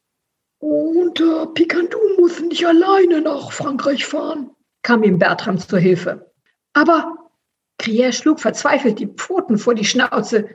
Und 0.61 1.21
äh, 1.21 1.47
Picandu 1.47 1.99
muss 2.19 2.39
nicht 2.41 2.67
alleine 2.67 3.23
nach 3.23 3.51
Frankreich 3.51 4.05
fahren, 4.05 4.51
kam 4.83 5.03
ihm 5.03 5.19
Bertram 5.19 5.59
zur 5.59 5.79
Hilfe. 5.79 6.33
Aber 6.75 7.31
Crier 7.79 8.13
schlug 8.13 8.41
verzweifelt 8.41 8.99
die 8.99 9.07
Pfoten 9.07 9.57
vor 9.57 9.75
die 9.75 9.87
Schnauze. 9.87 10.55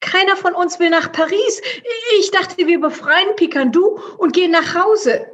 Keiner 0.00 0.36
von 0.36 0.54
uns 0.54 0.78
will 0.78 0.90
nach 0.90 1.10
Paris. 1.10 1.60
Ich 2.20 2.30
dachte, 2.30 2.64
wir 2.68 2.80
befreien 2.80 3.34
Picandu 3.34 3.98
und 4.18 4.32
gehen 4.32 4.52
nach 4.52 4.76
Hause. 4.76 5.26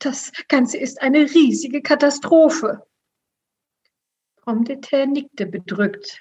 Das 0.00 0.32
Ganze 0.48 0.78
ist 0.78 1.00
eine 1.00 1.20
riesige 1.20 1.82
Katastrophe. 1.82 2.82
Terre 4.80 5.06
nickte 5.06 5.46
bedrückt, 5.46 6.20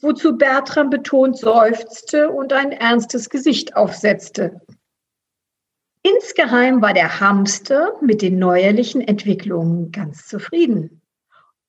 wozu 0.00 0.36
Bertram 0.36 0.90
betont 0.90 1.38
seufzte 1.38 2.28
und 2.28 2.52
ein 2.52 2.72
ernstes 2.72 3.30
Gesicht 3.30 3.76
aufsetzte. 3.76 4.60
Insgeheim 6.02 6.82
war 6.82 6.94
der 6.94 7.20
Hamster 7.20 7.96
mit 8.00 8.22
den 8.22 8.38
neuerlichen 8.38 9.00
Entwicklungen 9.00 9.92
ganz 9.92 10.26
zufrieden. 10.26 11.00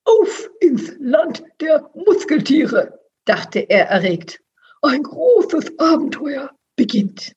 Auf 0.06 0.50
ins 0.60 0.94
Land 1.00 1.44
der 1.62 1.90
Muskeltiere, 1.94 3.00
dachte 3.26 3.60
er 3.60 3.88
erregt. 3.88 4.42
Ein 4.82 5.04
großes 5.04 5.80
Abenteuer 5.80 6.52
beginnt. 6.76 7.34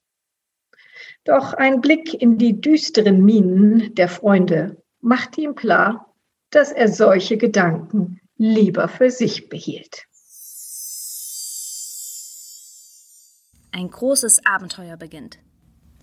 Doch 1.24 1.52
ein 1.52 1.80
Blick 1.80 2.14
in 2.14 2.38
die 2.38 2.60
düsteren 2.60 3.24
Mienen 3.24 3.94
der 3.94 4.08
Freunde 4.08 4.82
machte 5.00 5.40
ihm 5.42 5.54
klar, 5.54 6.14
dass 6.50 6.72
er 6.72 6.88
solche 6.88 7.36
Gedanken 7.36 8.20
lieber 8.36 8.88
für 8.88 9.10
sich 9.10 9.48
behielt. 9.48 10.06
Ein 13.72 13.90
großes 13.90 14.46
Abenteuer 14.46 14.96
beginnt. 14.96 15.38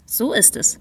So 0.06 0.34
ist 0.34 0.56
es. 0.56 0.80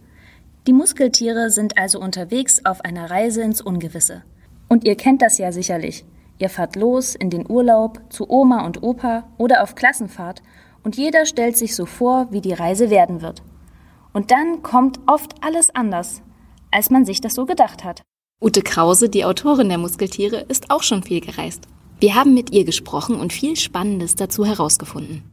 Die 0.67 0.73
Muskeltiere 0.73 1.51
sind 1.51 1.79
also 1.79 2.01
unterwegs 2.01 2.65
auf 2.65 2.83
einer 2.83 3.11
Reise 3.11 3.43
ins 3.43 3.61
Ungewisse. 3.61 4.23
Und 4.69 4.85
ihr 4.85 4.97
kennt 4.97 5.23
das 5.23 5.39
ja 5.39 5.53
sicherlich. 5.53 6.05
Ihr 6.39 6.49
fahrt 6.49 6.77
los 6.77 7.15
in 7.15 7.31
den 7.31 7.49
Urlaub, 7.49 8.01
zu 8.11 8.29
Oma 8.29 8.65
und 8.65 8.83
Opa 8.83 9.25
oder 9.39 9.63
auf 9.63 9.75
Klassenfahrt 9.75 10.43
und 10.83 10.97
jeder 10.97 11.27
stellt 11.27 11.57
sich 11.57 11.75
so 11.75 11.87
vor, 11.87 12.29
wie 12.31 12.41
die 12.41 12.53
Reise 12.53 12.91
werden 12.91 13.23
wird. 13.23 13.43
Und 14.13 14.31
dann 14.31 14.63
kommt 14.63 15.01
oft 15.07 15.35
alles 15.41 15.75
anders, 15.75 16.23
als 16.71 16.91
man 16.91 17.05
sich 17.05 17.21
das 17.21 17.35
so 17.35 17.47
gedacht 17.47 17.85
hat. 17.85 18.03
Ute 18.41 18.63
Krause, 18.63 19.09
die 19.09 19.25
Autorin 19.25 19.69
der 19.69 19.79
Muskeltiere, 19.79 20.41
ist 20.49 20.71
auch 20.71 20.83
schon 20.83 21.03
viel 21.03 21.21
gereist. 21.21 21.69
Wir 22.01 22.17
haben 22.17 22.35
mit 22.35 22.51
ihr 22.51 22.65
gesprochen 22.65 23.17
und 23.17 23.33
viel 23.33 23.57
Spannendes 23.57 24.17
dazu 24.17 24.45
herausgefunden. 24.45 25.32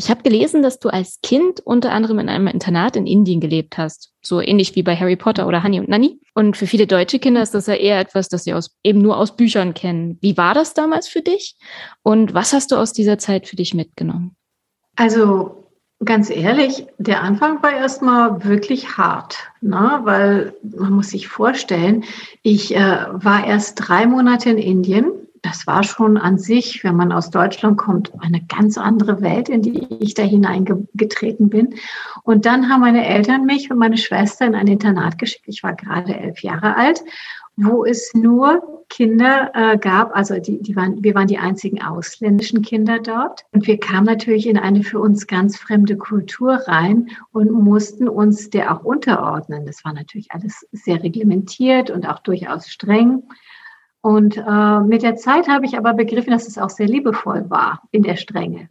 Ich 0.00 0.08
habe 0.08 0.22
gelesen, 0.22 0.62
dass 0.62 0.78
du 0.78 0.88
als 0.88 1.20
Kind 1.22 1.60
unter 1.60 1.92
anderem 1.92 2.20
in 2.20 2.30
einem 2.30 2.46
Internat 2.46 2.96
in 2.96 3.06
Indien 3.06 3.38
gelebt 3.38 3.76
hast. 3.76 4.14
So 4.22 4.40
ähnlich 4.40 4.74
wie 4.74 4.82
bei 4.82 4.96
Harry 4.96 5.14
Potter 5.16 5.46
oder 5.46 5.62
Honey 5.62 5.78
und 5.78 5.90
Nanny. 5.90 6.18
Und 6.32 6.56
für 6.56 6.66
viele 6.66 6.86
deutsche 6.86 7.18
Kinder 7.18 7.42
ist 7.42 7.52
das 7.52 7.66
ja 7.66 7.74
eher 7.74 8.00
etwas, 8.00 8.30
das 8.30 8.44
sie 8.44 8.54
aus, 8.54 8.74
eben 8.82 9.02
nur 9.02 9.18
aus 9.18 9.36
Büchern 9.36 9.74
kennen. 9.74 10.16
Wie 10.22 10.38
war 10.38 10.54
das 10.54 10.72
damals 10.72 11.06
für 11.06 11.20
dich? 11.20 11.54
Und 12.02 12.32
was 12.32 12.54
hast 12.54 12.72
du 12.72 12.76
aus 12.76 12.94
dieser 12.94 13.18
Zeit 13.18 13.46
für 13.46 13.56
dich 13.56 13.74
mitgenommen? 13.74 14.34
Also 14.96 15.68
ganz 16.02 16.30
ehrlich, 16.30 16.86
der 16.96 17.20
Anfang 17.20 17.62
war 17.62 17.76
erstmal 17.76 18.42
wirklich 18.42 18.96
hart, 18.96 19.50
ne? 19.60 20.00
weil 20.04 20.54
man 20.62 20.94
muss 20.94 21.10
sich 21.10 21.28
vorstellen, 21.28 22.04
ich 22.42 22.74
äh, 22.74 23.06
war 23.12 23.46
erst 23.46 23.74
drei 23.86 24.06
Monate 24.06 24.48
in 24.48 24.56
Indien 24.56 25.19
das 25.42 25.66
war 25.66 25.82
schon 25.82 26.16
an 26.16 26.38
sich, 26.38 26.84
wenn 26.84 26.96
man 26.96 27.12
aus 27.12 27.30
Deutschland 27.30 27.78
kommt, 27.78 28.12
eine 28.20 28.42
ganz 28.42 28.78
andere 28.78 29.20
Welt, 29.22 29.48
in 29.48 29.62
die 29.62 29.86
ich 30.00 30.14
da 30.14 30.22
hineingetreten 30.22 31.48
bin. 31.48 31.74
Und 32.22 32.46
dann 32.46 32.68
haben 32.68 32.80
meine 32.80 33.06
Eltern 33.06 33.46
mich 33.46 33.70
und 33.70 33.78
meine 33.78 33.98
Schwester 33.98 34.46
in 34.46 34.54
ein 34.54 34.66
Internat 34.66 35.18
geschickt. 35.18 35.44
Ich 35.46 35.62
war 35.62 35.74
gerade 35.74 36.16
elf 36.16 36.42
Jahre 36.42 36.76
alt, 36.76 37.02
wo 37.56 37.84
es 37.84 38.12
nur 38.14 38.84
Kinder 38.88 39.52
äh, 39.54 39.78
gab, 39.78 40.16
also 40.16 40.38
die, 40.40 40.60
die 40.60 40.74
waren, 40.74 41.02
wir 41.02 41.14
waren 41.14 41.28
die 41.28 41.38
einzigen 41.38 41.80
ausländischen 41.80 42.62
Kinder 42.62 42.98
dort. 42.98 43.44
Und 43.52 43.66
wir 43.66 43.78
kamen 43.78 44.06
natürlich 44.06 44.48
in 44.48 44.58
eine 44.58 44.82
für 44.82 44.98
uns 44.98 45.26
ganz 45.26 45.56
fremde 45.56 45.96
Kultur 45.96 46.54
rein 46.66 47.10
und 47.32 47.52
mussten 47.52 48.08
uns 48.08 48.50
der 48.50 48.74
auch 48.74 48.82
unterordnen. 48.82 49.64
Das 49.64 49.84
war 49.84 49.92
natürlich 49.92 50.32
alles 50.32 50.66
sehr 50.72 51.02
reglementiert 51.02 51.90
und 51.90 52.06
auch 52.06 52.18
durchaus 52.18 52.68
streng. 52.68 53.22
Und 54.02 54.36
äh, 54.36 54.80
mit 54.80 55.02
der 55.02 55.16
Zeit 55.16 55.48
habe 55.48 55.66
ich 55.66 55.76
aber 55.76 55.92
begriffen, 55.92 56.30
dass 56.30 56.48
es 56.48 56.58
auch 56.58 56.70
sehr 56.70 56.86
liebevoll 56.86 57.50
war 57.50 57.82
in 57.90 58.02
der 58.02 58.16
Strenge. 58.16 58.70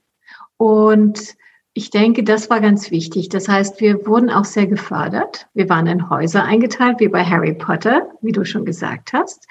Und 0.58 1.36
ich 1.74 1.92
denke, 1.92 2.24
das 2.24 2.50
war 2.50 2.62
ganz 2.62 2.92
wichtig. 2.92 3.30
Das 3.30 3.48
heißt, 3.48 3.80
wir 3.80 4.06
wurden 4.08 4.30
auch 4.30 4.46
sehr 4.46 4.68
gefördert. 4.68 5.48
Wir 5.54 5.70
waren 5.70 5.88
in 5.88 6.10
Häuser 6.10 6.44
eingeteilt, 6.44 7.00
wie 7.00 7.08
bei 7.08 7.24
Harry 7.24 7.54
Potter, 7.54 8.10
wie 8.22 8.32
du 8.32 8.44
schon 8.44 8.66
gesagt 8.66 9.14
hast. 9.14 9.48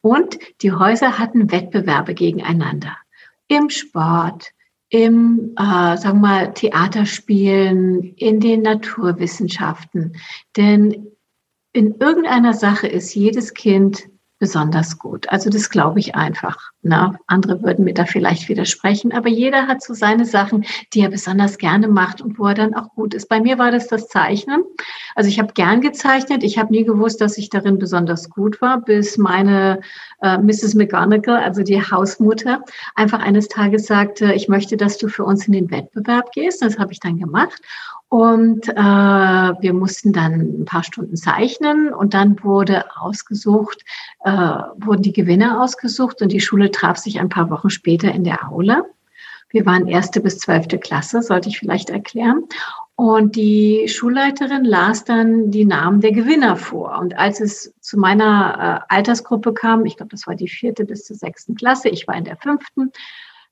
Und 0.00 0.38
die 0.62 0.72
Häuser 0.72 1.18
hatten 1.18 1.52
Wettbewerbe 1.52 2.14
gegeneinander. 2.14 2.96
Im 3.48 3.68
Sport, 3.68 4.52
im, 4.88 5.52
äh, 5.56 5.96
sagen 5.96 6.20
wir 6.20 6.28
mal, 6.28 6.54
Theaterspielen, 6.54 8.14
in 8.14 8.40
den 8.40 8.62
Naturwissenschaften. 8.62 10.16
Denn 10.56 11.06
in 11.72 11.94
irgendeiner 12.00 12.54
Sache 12.54 12.88
ist 12.88 13.14
jedes 13.14 13.54
Kind 13.54 14.08
besonders 14.40 14.98
gut. 14.98 15.28
Also 15.28 15.50
das 15.50 15.68
glaube 15.68 16.00
ich 16.00 16.16
einfach. 16.16 16.72
Na, 16.82 17.14
andere 17.26 17.62
würden 17.62 17.84
mir 17.84 17.92
da 17.92 18.06
vielleicht 18.06 18.48
widersprechen, 18.48 19.12
aber 19.12 19.28
jeder 19.28 19.68
hat 19.68 19.82
so 19.82 19.92
seine 19.92 20.24
Sachen, 20.24 20.64
die 20.94 21.02
er 21.02 21.10
besonders 21.10 21.58
gerne 21.58 21.88
macht 21.88 22.22
und 22.22 22.38
wo 22.38 22.46
er 22.46 22.54
dann 22.54 22.74
auch 22.74 22.88
gut 22.94 23.12
ist. 23.12 23.28
Bei 23.28 23.38
mir 23.38 23.58
war 23.58 23.70
das 23.70 23.86
das 23.86 24.08
Zeichnen. 24.08 24.64
Also 25.14 25.28
ich 25.28 25.38
habe 25.38 25.52
gern 25.52 25.82
gezeichnet. 25.82 26.42
Ich 26.42 26.58
habe 26.58 26.72
nie 26.72 26.84
gewusst, 26.84 27.20
dass 27.20 27.36
ich 27.36 27.50
darin 27.50 27.78
besonders 27.78 28.30
gut 28.30 28.62
war, 28.62 28.80
bis 28.80 29.18
meine 29.18 29.80
äh, 30.22 30.38
Mrs. 30.38 30.74
McGonagall, 30.74 31.42
also 31.42 31.62
die 31.62 31.82
Hausmutter, 31.82 32.64
einfach 32.94 33.20
eines 33.20 33.48
Tages 33.48 33.86
sagte, 33.86 34.32
ich 34.32 34.48
möchte, 34.48 34.78
dass 34.78 34.96
du 34.96 35.08
für 35.08 35.24
uns 35.24 35.46
in 35.46 35.52
den 35.52 35.70
Wettbewerb 35.70 36.32
gehst. 36.32 36.62
Das 36.62 36.78
habe 36.78 36.92
ich 36.92 37.00
dann 37.00 37.18
gemacht. 37.18 37.60
Und 38.10 38.68
äh, 38.68 38.72
wir 38.74 39.72
mussten 39.72 40.12
dann 40.12 40.32
ein 40.32 40.64
paar 40.64 40.82
Stunden 40.82 41.16
zeichnen 41.16 41.94
und 41.94 42.12
dann 42.12 42.42
wurde 42.42 42.84
ausgesucht, 42.96 43.84
äh, 44.24 44.30
wurden 44.30 45.02
die 45.02 45.12
Gewinner 45.12 45.62
ausgesucht 45.62 46.20
und 46.20 46.32
die 46.32 46.40
Schule 46.40 46.72
traf 46.72 46.96
sich 46.96 47.20
ein 47.20 47.28
paar 47.28 47.50
Wochen 47.50 47.70
später 47.70 48.10
in 48.10 48.24
der 48.24 48.50
Aula. 48.50 48.84
Wir 49.50 49.64
waren 49.64 49.86
erste 49.86 50.20
bis 50.20 50.38
zwölfte 50.38 50.78
Klasse, 50.78 51.22
sollte 51.22 51.50
ich 51.50 51.60
vielleicht 51.60 51.88
erklären. 51.88 52.48
Und 52.96 53.36
die 53.36 53.86
Schulleiterin 53.88 54.64
las 54.64 55.04
dann 55.04 55.52
die 55.52 55.64
Namen 55.64 56.00
der 56.00 56.10
Gewinner 56.10 56.56
vor. 56.56 56.98
Und 56.98 57.16
als 57.16 57.40
es 57.40 57.72
zu 57.80 57.96
meiner 57.96 58.82
äh, 58.90 58.94
Altersgruppe 58.94 59.54
kam, 59.54 59.86
ich 59.86 59.96
glaube, 59.96 60.10
das 60.10 60.26
war 60.26 60.34
die 60.34 60.48
vierte 60.48 60.84
bis 60.84 61.04
zur 61.04 61.14
sechsten 61.14 61.54
Klasse, 61.54 61.88
ich 61.88 62.08
war 62.08 62.16
in 62.16 62.24
der 62.24 62.36
fünften, 62.36 62.90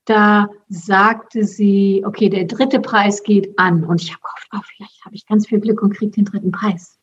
da 0.09 0.49
sagte 0.69 1.45
sie, 1.45 2.03
okay, 2.07 2.29
der 2.29 2.45
dritte 2.45 2.81
Preis 2.81 3.23
geht 3.23 3.59
an. 3.59 3.85
Und 3.85 4.03
ich 4.03 4.11
habe 4.11 4.23
gehofft, 4.23 4.49
oh, 4.55 4.61
vielleicht 4.77 5.05
habe 5.05 5.15
ich 5.15 5.27
ganz 5.27 5.47
viel 5.47 5.61
Glück 5.61 5.83
und 5.83 5.95
kriege 5.95 6.13
den 6.13 6.25
dritten 6.25 6.51
Preis. 6.51 6.99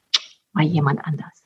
War 0.54 0.64
jemand 0.64 1.06
anders. 1.06 1.46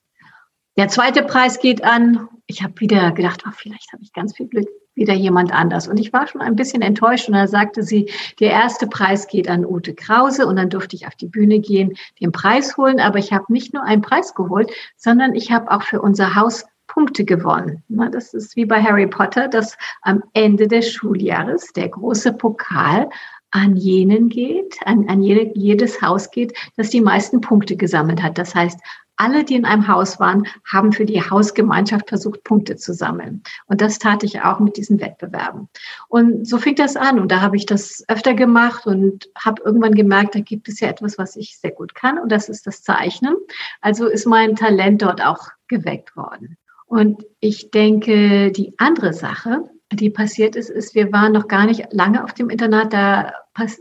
Der 0.78 0.88
zweite 0.88 1.24
Preis 1.24 1.60
geht 1.60 1.84
an. 1.84 2.30
Ich 2.48 2.64
habe 2.64 2.80
wieder 2.80 3.12
gedacht, 3.12 3.44
oh, 3.46 3.52
vielleicht 3.54 3.92
habe 3.92 4.02
ich 4.02 4.14
ganz 4.14 4.38
viel 4.38 4.48
Glück, 4.48 4.70
wieder 4.96 5.14
jemand 5.14 5.52
anders. 5.54 5.90
Und 5.90 6.00
ich 6.00 6.14
war 6.14 6.28
schon 6.28 6.40
ein 6.40 6.56
bisschen 6.56 6.82
enttäuscht 6.82 7.28
und 7.28 7.34
da 7.34 7.48
sagte 7.48 7.84
sie, 7.84 8.10
der 8.40 8.52
erste 8.52 8.88
Preis 8.88 9.28
geht 9.28 9.50
an 9.50 9.66
Ute 9.66 9.94
Krause 9.94 10.48
und 10.48 10.56
dann 10.56 10.70
durfte 10.70 10.96
ich 10.96 11.08
auf 11.08 11.16
die 11.16 11.28
Bühne 11.28 11.60
gehen, 11.60 11.96
den 12.22 12.32
Preis 12.32 12.78
holen. 12.78 13.02
Aber 13.02 13.20
ich 13.20 13.34
habe 13.34 13.52
nicht 13.52 13.74
nur 13.74 13.84
einen 13.84 14.02
Preis 14.02 14.34
geholt, 14.34 14.72
sondern 14.96 15.36
ich 15.36 15.52
habe 15.52 15.70
auch 15.70 15.84
für 15.84 16.02
unser 16.02 16.36
Haus 16.36 16.66
Punkte 16.90 17.24
gewonnen. 17.24 17.84
Das 17.88 18.34
ist 18.34 18.56
wie 18.58 18.66
bei 18.66 18.84
Harry 18.84 19.08
Potter, 19.08 19.48
dass 19.48 19.78
am 20.02 20.22
Ende 20.34 20.68
des 20.68 20.92
Schuljahres 20.92 21.72
der 21.74 21.88
große 21.88 22.34
Pokal 22.34 23.10
an 23.52 23.78
jenen 23.78 24.30
geht, 24.30 24.76
an, 24.86 25.08
an 25.08 25.24
jede, 25.24 25.52
jedes 25.56 26.02
Haus 26.02 26.30
geht, 26.30 26.58
das 26.76 26.90
die 26.90 27.02
meisten 27.02 27.42
Punkte 27.42 27.78
gesammelt 27.78 28.22
hat. 28.22 28.38
Das 28.38 28.54
heißt, 28.54 28.80
alle, 29.16 29.44
die 29.44 29.56
in 29.56 29.66
einem 29.66 29.88
Haus 29.88 30.20
waren, 30.20 30.48
haben 30.66 30.94
für 30.94 31.06
die 31.06 31.22
Hausgemeinschaft 31.22 32.08
versucht, 32.08 32.44
Punkte 32.44 32.78
zu 32.78 32.94
sammeln. 32.94 33.44
Und 33.66 33.82
das 33.82 34.00
tat 34.00 34.24
ich 34.24 34.42
auch 34.42 34.60
mit 34.60 34.78
diesen 34.78 35.02
Wettbewerben. 35.02 35.68
Und 36.08 36.48
so 36.48 36.58
fing 36.58 36.76
das 36.76 36.96
an. 36.96 37.20
Und 37.20 37.30
da 37.30 37.42
habe 37.42 37.58
ich 37.58 37.66
das 37.66 38.04
öfter 38.08 38.34
gemacht 38.34 38.88
und 38.88 39.30
habe 39.38 39.62
irgendwann 39.66 39.94
gemerkt, 39.94 40.36
da 40.36 40.40
gibt 40.40 40.70
es 40.70 40.80
ja 40.80 40.88
etwas, 40.88 41.18
was 41.18 41.36
ich 41.36 41.60
sehr 41.60 41.72
gut 41.72 41.96
kann. 41.96 42.18
Und 42.18 42.32
das 42.32 42.48
ist 42.48 42.66
das 42.66 42.82
Zeichnen. 42.82 43.36
Also 43.82 44.08
ist 44.08 44.26
mein 44.26 44.56
Talent 44.56 45.02
dort 45.02 45.24
auch 45.24 45.50
geweckt 45.68 46.16
worden. 46.16 46.58
Und 46.90 47.24
ich 47.40 47.70
denke, 47.70 48.52
die 48.52 48.74
andere 48.80 49.14
Sache, 49.14 49.64
die 49.94 50.10
passiert 50.10 50.56
ist, 50.56 50.72
ist, 50.72 50.96
wir 50.96 51.12
waren 51.12 51.34
noch 51.34 51.48
gar 51.48 51.68
nicht 51.68 51.94
lange 51.94 52.24
auf 52.24 52.34
dem 52.34 52.50
Internat, 52.50 52.92
da, 52.92 53.34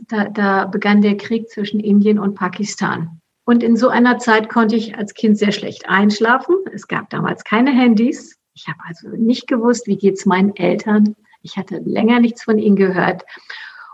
da, 0.08 0.28
da 0.28 0.66
begann 0.66 1.00
der 1.00 1.16
Krieg 1.16 1.48
zwischen 1.48 1.80
Indien 1.80 2.18
und 2.18 2.34
Pakistan. 2.34 3.20
Und 3.46 3.62
in 3.62 3.76
so 3.76 3.88
einer 3.88 4.18
Zeit 4.18 4.50
konnte 4.50 4.76
ich 4.76 4.98
als 4.98 5.14
Kind 5.14 5.38
sehr 5.38 5.52
schlecht 5.52 5.88
einschlafen. 5.88 6.54
Es 6.74 6.86
gab 6.86 7.08
damals 7.08 7.44
keine 7.44 7.70
Handys. 7.70 8.36
Ich 8.52 8.68
habe 8.68 8.78
also 8.86 9.08
nicht 9.16 9.46
gewusst, 9.46 9.86
wie 9.86 9.96
geht's 9.96 10.26
meinen 10.26 10.54
Eltern. 10.54 11.16
Ich 11.40 11.56
hatte 11.56 11.78
länger 11.78 12.20
nichts 12.20 12.42
von 12.44 12.58
ihnen 12.58 12.76
gehört. 12.76 13.24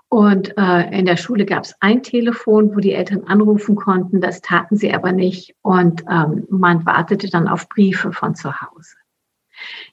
Und 0.09 0.59
äh, 0.59 0.99
in 0.99 1.07
der 1.07 1.17
Schule 1.17 1.45
gab 1.45 1.63
es 1.63 1.75
ein 1.79 2.03
Telefon, 2.03 2.75
wo 2.75 2.81
die 2.81 2.95
Eltern 2.95 3.25
anrufen 3.29 3.77
konnten. 3.77 4.21
Das 4.21 4.41
taten 4.41 4.77
sie 4.77 4.93
aber 4.93 5.13
nicht. 5.13 5.55
Und 5.63 6.03
ähm, 6.11 6.49
man 6.51 6.85
wartete 6.85 7.31
dann 7.31 7.47
auf 7.47 7.69
Briefe 7.69 8.11
von 8.11 8.35
zu 8.35 8.61
Hause. 8.61 8.97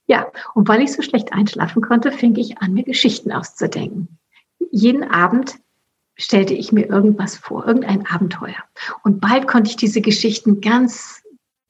Ja, 0.08 0.28
und 0.54 0.68
weil 0.68 0.82
ich 0.82 0.92
so 0.92 1.02
schlecht 1.02 1.34
einschlafen 1.34 1.82
konnte, 1.82 2.12
fing 2.12 2.36
ich 2.36 2.58
an, 2.60 2.74
mir 2.74 2.84
Geschichten 2.84 3.32
auszudenken. 3.32 4.20
Jeden 4.72 5.04
Abend 5.04 5.56
stellte 6.16 6.54
ich 6.54 6.72
mir 6.72 6.88
irgendwas 6.88 7.38
vor, 7.38 7.66
irgendein 7.66 8.06
Abenteuer. 8.06 8.64
Und 9.04 9.22
bald 9.22 9.48
konnte 9.48 9.70
ich 9.70 9.76
diese 9.76 10.02
Geschichten 10.02 10.62
ganz 10.62 11.22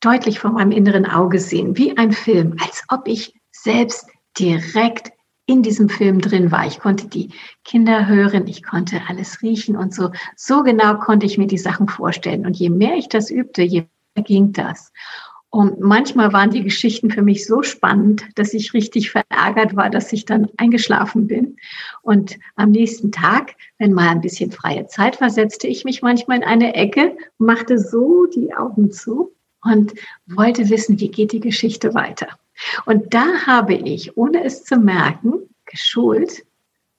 deutlich 0.01 0.39
vor 0.39 0.51
meinem 0.51 0.71
inneren 0.71 1.05
Auge 1.05 1.39
sehen, 1.39 1.77
wie 1.77 1.97
ein 1.97 2.11
Film, 2.11 2.55
als 2.61 2.83
ob 2.89 3.07
ich 3.07 3.39
selbst 3.51 4.07
direkt 4.37 5.11
in 5.45 5.63
diesem 5.63 5.89
Film 5.89 6.21
drin 6.21 6.51
war. 6.51 6.65
Ich 6.65 6.79
konnte 6.79 7.07
die 7.07 7.29
Kinder 7.63 8.07
hören, 8.07 8.47
ich 8.47 8.63
konnte 8.63 9.01
alles 9.07 9.41
riechen 9.41 9.75
und 9.75 9.93
so. 9.93 10.11
So 10.35 10.63
genau 10.63 10.95
konnte 10.95 11.25
ich 11.25 11.37
mir 11.37 11.47
die 11.47 11.57
Sachen 11.57 11.87
vorstellen. 11.87 12.45
Und 12.45 12.57
je 12.57 12.69
mehr 12.69 12.95
ich 12.95 13.09
das 13.09 13.29
übte, 13.29 13.61
je 13.61 13.85
mehr 14.15 14.23
ging 14.23 14.53
das. 14.53 14.91
Und 15.51 15.81
manchmal 15.81 16.31
waren 16.31 16.49
die 16.49 16.63
Geschichten 16.63 17.11
für 17.11 17.21
mich 17.21 17.45
so 17.45 17.61
spannend, 17.61 18.23
dass 18.35 18.53
ich 18.53 18.73
richtig 18.73 19.11
verärgert 19.11 19.75
war, 19.75 19.89
dass 19.89 20.13
ich 20.13 20.23
dann 20.23 20.47
eingeschlafen 20.55 21.27
bin. 21.27 21.57
Und 22.01 22.39
am 22.55 22.71
nächsten 22.71 23.11
Tag, 23.11 23.55
wenn 23.77 23.91
mal 23.91 24.07
ein 24.07 24.21
bisschen 24.21 24.51
freie 24.51 24.87
Zeit 24.87 25.19
war, 25.19 25.29
setzte 25.29 25.67
ich 25.67 25.83
mich 25.83 26.01
manchmal 26.01 26.37
in 26.37 26.43
eine 26.45 26.73
Ecke, 26.73 27.17
machte 27.37 27.77
so 27.77 28.27
die 28.27 28.53
Augen 28.53 28.91
zu 28.91 29.33
und 29.61 29.93
wollte 30.25 30.69
wissen, 30.69 31.01
wie 31.01 31.09
geht 31.09 31.33
die 31.33 31.41
Geschichte 31.41 31.93
weiter. 31.93 32.29
Und 32.85 33.13
da 33.13 33.45
habe 33.45 33.73
ich, 33.73 34.15
ohne 34.15 34.45
es 34.45 34.63
zu 34.63 34.77
merken, 34.77 35.33
geschult, 35.65 36.45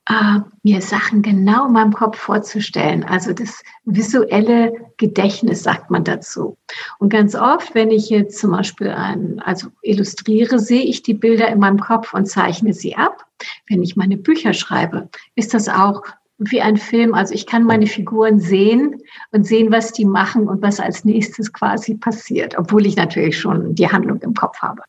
äh, 0.09 0.41
mir 0.63 0.81
Sachen 0.81 1.23
genau 1.23 1.67
in 1.67 1.73
meinem 1.73 1.93
Kopf 1.93 2.19
vorzustellen. 2.19 3.05
Also 3.05 3.33
das 3.33 3.63
visuelle 3.85 4.73
Gedächtnis 4.97 5.63
sagt 5.63 5.91
man 5.91 6.05
dazu. 6.05 6.57
Und 6.99 7.11
ganz 7.11 7.35
oft, 7.35 7.75
wenn 7.75 7.91
ich 7.91 8.11
jetzt 8.11 8.39
zum 8.39 8.51
Beispiel 8.51 8.89
ein, 8.89 9.41
also 9.45 9.69
illustriere, 9.83 10.59
sehe 10.59 10.83
ich 10.83 11.03
die 11.03 11.15
Bilder 11.15 11.49
in 11.49 11.61
meinem 11.61 11.79
Kopf 11.79 12.15
und 12.15 12.27
zeichne 12.27 12.75
sie 12.75 12.97
ab. 12.97 13.25
Wenn 13.69 13.83
ich 13.83 13.97
meine 13.97 14.17
Bücher 14.17 14.55
schreibe, 14.55 15.09
ist 15.35 15.55
das 15.55 15.69
auch 15.69 16.03
wie 16.39 16.61
ein 16.61 16.77
Film. 16.77 17.15
Also 17.15 17.35
ich 17.35 17.47
kann 17.47 17.65
meine 17.65 17.87
Figuren 17.87 18.41
sehen 18.41 19.01
und 19.31 19.47
sehen, 19.47 19.71
was 19.71 19.93
die 19.93 20.05
machen 20.05 20.49
und 20.49 20.63
was 20.63 20.81
als 20.81 21.05
nächstes 21.05 21.53
quasi 21.53 21.95
passiert, 21.95 22.59
obwohl 22.59 22.87
ich 22.87 22.97
natürlich 22.97 23.39
schon 23.39 23.75
die 23.75 23.89
Handlung 23.89 24.21
im 24.23 24.35
Kopf 24.35 24.59
habe. 24.59 24.83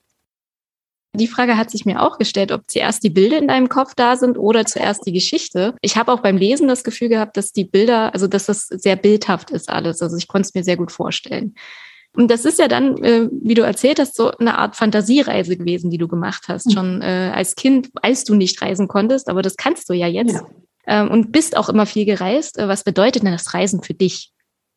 Die 1.15 1.28
Frage 1.28 1.58
hat 1.58 1.69
sich 1.69 1.86
mir 1.86 2.02
auch 2.02 2.17
gestellt, 2.17 2.52
ob 2.52 2.63
zuerst 2.67 3.04
die 3.04 3.12
Bilder 3.12 3.38
in 3.38 3.47
deinem 3.47 3.69
Kopf 3.69 3.93
da 3.95 4.15
sind 4.15 4.38
oder 4.38 4.65
zuerst 4.65 5.06
die 5.06 5.13
Geschichte. 5.13 5.76
Ich 5.82 5.95
habe 5.95 6.12
auch 6.12 6.21
beim 6.21 6.38
Lesen 6.38 6.67
das 6.67 6.84
Gefühl 6.84 7.10
gehabt, 7.10 7.38
dass 7.38 7.52
die 7.52 7.65
Bilder, 7.65 8.13
also 8.13 8.28
dass 8.28 8.47
das 8.47 8.67
sehr 8.67 8.95
bildhaft 8.95 9.52
ist 9.52 9.69
alles. 9.69 10.02
Also 10.02 10.17
ich 10.17 10.28
konnte 10.28 10.47
es 10.47 10.56
mir 10.56 10.63
sehr 10.63 10.78
gut 10.78 10.91
vorstellen. 10.91 11.54
Und 12.15 12.30
das 12.30 12.45
ist 12.45 12.60
ja 12.60 12.67
dann, 12.67 12.97
äh, 13.04 13.30
wie 13.32 13.54
du 13.54 13.63
erzählt 13.63 13.99
hast, 13.99 14.15
so 14.15 14.32
eine 14.32 14.58
Art 14.58 14.76
Fantasiereise 14.76 15.56
gewesen, 15.56 15.91
die 15.91 15.97
du 15.97 16.08
gemacht 16.08 16.45
hast, 16.47 16.67
mhm. 16.67 16.71
schon 16.71 17.02
äh, 17.02 17.32
als 17.34 17.56
Kind, 17.56 17.89
als 18.02 18.23
du 18.23 18.34
nicht 18.36 18.62
reisen 18.62 18.88
konntest, 18.88 19.30
aber 19.30 19.41
das 19.41 19.58
kannst 19.58 19.89
du 19.89 19.93
ja 19.93 20.08
jetzt. 20.08 20.34
Ja. 20.34 20.47
Ähm, 20.86 21.12
und 21.12 21.32
bist 21.32 21.56
auch 21.56 21.69
immer 21.69 21.86
viel 21.86 22.06
gereist. 22.06 22.58
Äh, 22.58 22.67
was 22.67 22.84
bedeutet 22.84 23.23
denn 23.23 23.32
das 23.32 23.54
Reisen 23.54 23.84
für 23.84 23.93
dich? 23.93 24.33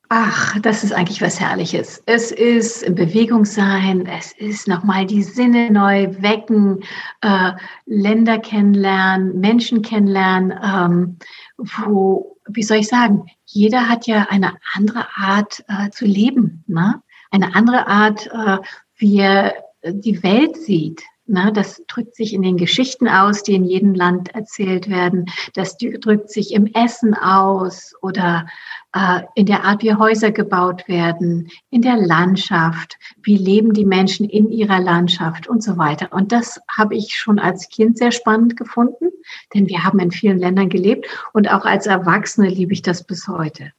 Ach, 0.09 0.57
das 0.61 0.85
ist 0.85 0.93
eigentlich 0.93 1.21
was 1.21 1.41
Herrliches. 1.41 2.01
Es 2.07 2.31
ist 2.31 2.83
in 2.85 2.95
Bewegung 2.95 3.45
sein, 3.45 4.07
es 4.07 4.33
ist 4.33 4.69
nochmal 4.69 5.05
die 5.05 5.25
Sinne 5.25 5.71
neu 5.71 6.15
wecken, 6.21 6.85
äh, 7.23 7.53
Länder 7.87 8.39
kennenlernen, 8.39 9.41
Menschen 9.41 9.83
kennenlernen, 9.83 10.55
ähm, 10.63 11.17
wo, 11.57 12.39
wie 12.47 12.63
soll 12.63 12.79
ich 12.79 12.89
sagen, 12.89 13.27
jeder 13.47 13.89
hat 13.89 14.07
ja 14.07 14.29
eine 14.31 14.57
andere 14.75 15.09
Art 15.17 15.65
äh, 15.67 15.91
zu 15.91 16.05
leben, 16.05 16.63
ne? 16.69 17.03
eine 17.33 17.57
andere 17.57 17.89
Art, 17.89 18.29
äh, 18.29 18.59
wie 18.97 19.19
er 19.19 19.55
die 19.85 20.23
Welt 20.23 20.57
sieht. 20.57 21.03
Na, 21.29 21.51
das 21.51 21.83
drückt 21.89 22.15
sich 22.15 22.33
in 22.33 22.43
den 22.43 22.57
Geschichten 22.57 23.09
aus, 23.09 23.43
die 23.43 23.55
in 23.55 23.65
jedem 23.65 23.95
Land 23.95 24.33
erzählt 24.33 24.89
werden. 24.89 25.27
Das 25.55 25.77
drückt 25.77 26.31
sich 26.31 26.55
im 26.55 26.67
Essen 26.73 27.15
aus 27.15 27.95
oder 28.01 28.47
äh, 28.93 29.23
in 29.35 29.47
der 29.47 29.65
Art, 29.65 29.83
wie 29.83 29.95
Häuser 29.95 30.31
gebaut 30.31 30.87
werden, 30.87 31.51
in 31.71 31.83
der 31.83 31.97
Landschaft, 31.97 32.97
wie 33.23 33.37
leben 33.37 33.73
die 33.73 33.85
Menschen 33.85 34.29
in 34.29 34.51
ihrer 34.53 34.79
Landschaft 34.79 35.49
und 35.49 35.65
so 35.65 35.77
weiter. 35.77 36.13
Und 36.13 36.31
das 36.31 36.61
habe 36.77 36.95
ich 36.95 37.17
schon 37.17 37.41
als 37.41 37.69
Kind 37.71 37.99
sehr 37.99 38.13
spannend 38.13 38.57
gefunden, 38.57 39.09
denn 39.53 39.69
wir 39.69 39.83
haben 39.83 39.99
in 39.99 40.13
vielen 40.13 40.39
Ländern 40.39 40.69
gelebt 40.69 41.07
und 41.33 41.51
auch 41.51 41.65
als 41.65 41.87
Erwachsene 41.87 42.49
liebe 42.49 42.73
ich 42.73 42.83
das 42.83 43.05
bis 43.05 43.27
heute. 43.27 43.73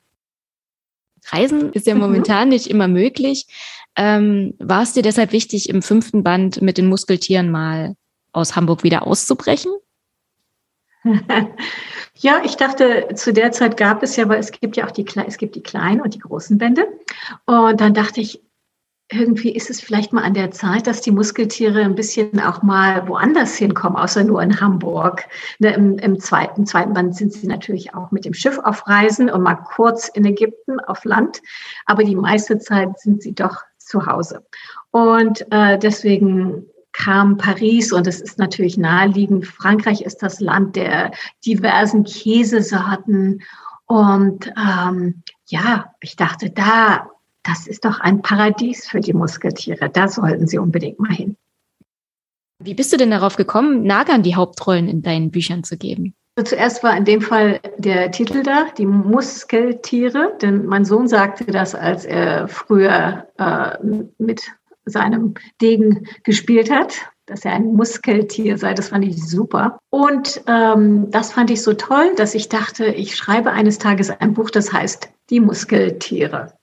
Reisen 1.30 1.74
ist 1.74 1.88
ja 1.88 1.96
mhm. 1.96 2.02
momentan 2.02 2.46
mhm. 2.46 2.54
nicht 2.54 2.68
immer 2.68 2.88
möglich. 2.88 3.48
Ähm, 3.98 4.54
war 4.60 4.84
es 4.84 4.94
dir 4.94 5.04
deshalb 5.04 5.32
wichtig, 5.32 5.70
im 5.70 5.82
fünften 5.82 6.24
Band 6.24 6.62
mit 6.62 6.78
den 6.78 6.88
Muskeltieren 6.88 7.52
mal 7.52 7.96
aus 8.32 8.56
Hamburg 8.56 8.84
wieder 8.84 9.06
auszubrechen? 9.06 9.72
Ja, 12.20 12.42
ich 12.44 12.58
dachte, 12.58 13.10
zu 13.14 13.32
der 13.32 13.52
Zeit 13.52 13.78
gab 13.78 14.02
es 14.02 14.16
ja, 14.16 14.28
weil 14.28 14.40
es 14.40 14.52
gibt 14.52 14.76
ja 14.76 14.88
auch 14.88 14.92
die, 14.92 15.06
es 15.28 15.38
gibt 15.38 15.56
die 15.56 15.62
kleinen 15.62 16.02
und 16.02 16.16
die 16.16 16.20
großen 16.20 16.58
Bände. 16.58 16.88
Und 17.46 17.80
dann 17.80 17.94
dachte 17.94 18.22
ich, 18.22 18.42
irgendwie 19.10 19.56
ist 19.56 19.70
es 19.70 19.80
vielleicht 19.80 20.12
mal 20.12 20.24
an 20.24 20.34
der 20.34 20.52
Zeit, 20.52 20.88
dass 20.88 21.02
die 21.02 21.12
Muskeltiere 21.12 21.82
ein 21.82 21.96
bisschen 21.96 22.42
auch 22.42 22.62
mal 22.62 23.08
woanders 23.08 23.56
hinkommen, 23.56 23.98
außer 23.98 24.24
nur 24.24 24.42
in 24.42 24.60
Hamburg. 24.60 25.26
Ne, 25.60 25.74
im, 25.76 25.98
Im 26.00 26.20
zweiten, 26.20 26.66
zweiten 26.66 26.94
Band 26.94 27.16
sind 27.16 27.34
sie 27.34 27.48
natürlich 27.48 27.94
auch 27.94 28.12
mit 28.12 28.26
dem 28.26 28.34
Schiff 28.34 28.58
auf 28.58 28.88
Reisen 28.88 29.30
und 29.30 29.44
mal 29.44 29.56
kurz 29.56 30.10
in 30.10 30.26
Ägypten 30.26 30.80
auf 30.82 31.06
Land. 31.06 31.42
Aber 31.86 32.04
die 32.04 32.16
meiste 32.16 32.58
Zeit 32.58 33.00
sind 33.00 33.22
sie 33.22 33.34
doch 33.34 33.67
zu 33.88 34.06
Hause. 34.06 34.46
Und 34.92 35.46
äh, 35.52 35.78
deswegen 35.78 36.66
kam 36.94 37.38
Paris 37.38 37.92
und 37.94 38.08
es 38.08 38.22
ist 38.22 38.40
natürlich 38.40 38.78
naheliegend. 38.78 39.46
Frankreich 39.46 40.02
ist 40.02 40.24
das 40.24 40.40
Land 40.40 40.76
der 40.76 41.12
diversen 41.46 42.04
Käsesorten. 42.04 43.44
Und 43.86 44.52
ähm, 44.58 45.24
ja, 45.48 45.94
ich 46.02 46.16
dachte, 46.16 46.50
da, 46.50 47.10
das 47.44 47.68
ist 47.68 47.86
doch 47.86 48.00
ein 48.00 48.22
Paradies 48.22 48.88
für 48.88 49.00
die 49.00 49.14
Muskeltiere. 49.14 49.90
Da 49.90 50.08
sollten 50.08 50.48
sie 50.48 50.58
unbedingt 50.58 51.00
mal 51.00 51.14
hin. 51.14 51.38
Wie 52.60 52.74
bist 52.74 52.92
du 52.92 52.98
denn 52.98 53.12
darauf 53.12 53.36
gekommen, 53.36 53.84
Nagern 53.84 54.24
die 54.24 54.36
Hauptrollen 54.36 54.88
in 54.88 55.04
deinen 55.04 55.30
Büchern 55.30 55.64
zu 55.64 55.78
geben? 55.78 56.16
Also 56.38 56.56
zuerst 56.56 56.84
war 56.84 56.96
in 56.96 57.04
dem 57.04 57.22
Fall 57.22 57.60
der 57.80 58.12
Titel 58.12 58.44
da, 58.44 58.68
die 58.78 58.86
Muskeltiere, 58.86 60.38
denn 60.40 60.68
mein 60.68 60.86
Sohn 60.86 61.08
sagte 61.08 61.46
das, 61.46 61.74
als 61.74 62.06
er 62.06 62.48
früher 62.48 63.28
äh, 63.40 63.76
mit 64.20 64.44
seinem 64.86 65.34
Degen 65.60 66.08
gespielt 66.24 66.70
hat, 66.70 66.94
dass 67.26 67.44
er 67.44 67.54
ein 67.54 67.74
Muskeltier 67.74 68.60
sei. 68.60 68.76
Das 68.76 68.90
fand 68.90 69.04
ich 69.06 69.28
super. 69.28 69.80
Und 69.90 70.44
ähm, 70.46 71.10
das 71.10 71.32
fand 71.32 71.50
ich 71.50 71.64
so 71.64 71.74
toll, 71.74 72.14
dass 72.18 72.36
ich 72.36 72.50
dachte, 72.50 72.86
ich 72.86 73.16
schreibe 73.16 73.52
eines 73.52 73.80
Tages 73.80 74.12
ein 74.12 74.36
Buch, 74.36 74.52
das 74.52 74.72
heißt 74.72 75.10
Die 75.32 75.40
Muskeltiere. 75.40 76.54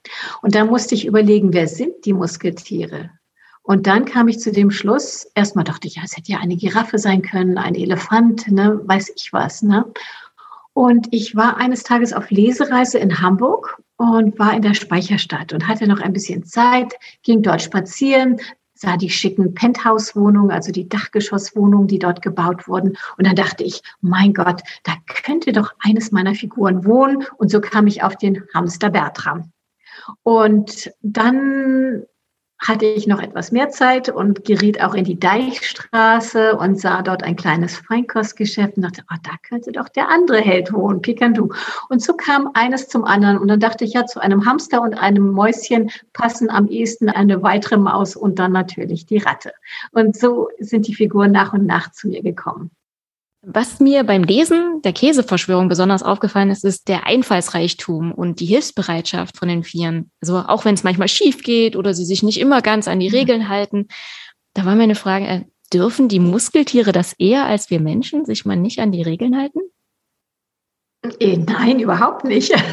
Und 0.42 0.54
da 0.54 0.64
musste 0.64 0.94
ich 0.94 1.04
überlegen, 1.04 1.52
wer 1.52 1.66
sind 1.66 2.04
die 2.04 2.12
Muskeltiere? 2.12 3.10
Und 3.66 3.86
dann 3.86 4.04
kam 4.04 4.28
ich 4.28 4.40
zu 4.40 4.52
dem 4.52 4.70
Schluss, 4.70 5.26
erstmal 5.34 5.64
dachte 5.64 5.88
ich, 5.88 5.96
ja, 5.96 6.02
es 6.04 6.16
hätte 6.16 6.30
ja 6.30 6.38
eine 6.38 6.56
Giraffe 6.56 6.98
sein 6.98 7.22
können, 7.22 7.56
ein 7.56 7.74
Elefant, 7.74 8.46
ne, 8.48 8.78
weiß 8.84 9.12
ich 9.16 9.32
was. 9.32 9.62
Ne? 9.62 9.90
Und 10.74 11.08
ich 11.12 11.34
war 11.34 11.56
eines 11.56 11.82
Tages 11.82 12.12
auf 12.12 12.30
Lesereise 12.30 12.98
in 12.98 13.22
Hamburg 13.22 13.82
und 13.96 14.38
war 14.38 14.52
in 14.52 14.60
der 14.60 14.74
Speicherstadt 14.74 15.54
und 15.54 15.66
hatte 15.66 15.86
noch 15.86 16.00
ein 16.00 16.12
bisschen 16.12 16.44
Zeit, 16.44 16.92
ging 17.22 17.40
dort 17.40 17.62
spazieren, 17.62 18.38
sah 18.74 18.98
die 18.98 19.08
schicken 19.08 19.54
Penthouse-Wohnungen, 19.54 20.50
also 20.50 20.70
die 20.70 20.86
Dachgeschosswohnungen, 20.86 21.88
die 21.88 21.98
dort 21.98 22.20
gebaut 22.20 22.68
wurden. 22.68 22.98
Und 23.16 23.26
dann 23.26 23.36
dachte 23.36 23.64
ich, 23.64 23.80
mein 24.02 24.34
Gott, 24.34 24.62
da 24.82 24.92
könnte 25.06 25.52
doch 25.52 25.72
eines 25.78 26.12
meiner 26.12 26.34
Figuren 26.34 26.84
wohnen. 26.84 27.24
Und 27.38 27.50
so 27.50 27.62
kam 27.62 27.86
ich 27.86 28.02
auf 28.02 28.16
den 28.16 28.44
Hamster 28.52 28.90
Bertram. 28.90 29.52
Und 30.22 30.90
dann 31.00 32.04
hatte 32.66 32.86
ich 32.86 33.06
noch 33.06 33.20
etwas 33.20 33.52
mehr 33.52 33.68
Zeit 33.68 34.08
und 34.08 34.44
geriet 34.44 34.82
auch 34.82 34.94
in 34.94 35.04
die 35.04 35.18
Deichstraße 35.18 36.56
und 36.56 36.80
sah 36.80 37.02
dort 37.02 37.22
ein 37.22 37.36
kleines 37.36 37.76
Feinkostgeschäft 37.76 38.76
und 38.76 38.82
dachte, 38.82 39.02
oh, 39.12 39.16
da 39.22 39.32
könnte 39.46 39.70
doch 39.70 39.88
der 39.88 40.08
andere 40.08 40.38
Held 40.38 40.72
wohnen, 40.72 41.02
Pikandu. 41.02 41.50
Und 41.90 42.02
so 42.02 42.14
kam 42.14 42.50
eines 42.54 42.88
zum 42.88 43.04
anderen 43.04 43.38
und 43.38 43.48
dann 43.48 43.60
dachte 43.60 43.84
ich, 43.84 43.92
ja, 43.92 44.06
zu 44.06 44.20
einem 44.20 44.46
Hamster 44.46 44.80
und 44.80 44.94
einem 44.94 45.30
Mäuschen 45.30 45.90
passen 46.14 46.50
am 46.50 46.66
ehesten 46.68 47.10
eine 47.10 47.42
weitere 47.42 47.76
Maus 47.76 48.16
und 48.16 48.38
dann 48.38 48.52
natürlich 48.52 49.04
die 49.06 49.18
Ratte. 49.18 49.52
Und 49.92 50.16
so 50.16 50.48
sind 50.58 50.86
die 50.86 50.94
Figuren 50.94 51.32
nach 51.32 51.52
und 51.52 51.66
nach 51.66 51.92
zu 51.92 52.08
mir 52.08 52.22
gekommen. 52.22 52.70
Was 53.46 53.78
mir 53.78 54.04
beim 54.04 54.22
Lesen 54.22 54.80
der 54.82 54.92
Käseverschwörung 54.92 55.68
besonders 55.68 56.02
aufgefallen 56.02 56.50
ist, 56.50 56.64
ist 56.64 56.88
der 56.88 57.06
Einfallsreichtum 57.06 58.12
und 58.12 58.40
die 58.40 58.46
Hilfsbereitschaft 58.46 59.36
von 59.36 59.48
den 59.48 59.64
Vieren. 59.64 60.10
Also 60.20 60.38
auch 60.38 60.64
wenn 60.64 60.74
es 60.74 60.84
manchmal 60.84 61.08
schief 61.08 61.42
geht 61.42 61.76
oder 61.76 61.92
sie 61.92 62.06
sich 62.06 62.22
nicht 62.22 62.40
immer 62.40 62.62
ganz 62.62 62.88
an 62.88 63.00
die 63.00 63.08
Regeln 63.08 63.48
halten. 63.48 63.88
Da 64.54 64.64
war 64.64 64.74
meine 64.76 64.94
Frage, 64.94 65.26
äh, 65.26 65.40
dürfen 65.72 66.08
die 66.08 66.20
Muskeltiere 66.20 66.92
das 66.92 67.12
eher 67.14 67.44
als 67.44 67.68
wir 67.70 67.80
Menschen, 67.80 68.24
sich 68.24 68.44
mal 68.46 68.56
nicht 68.56 68.78
an 68.78 68.92
die 68.92 69.02
Regeln 69.02 69.36
halten? 69.36 69.60
Äh, 71.20 71.36
nein, 71.36 71.80
überhaupt 71.80 72.24
nicht. 72.24 72.54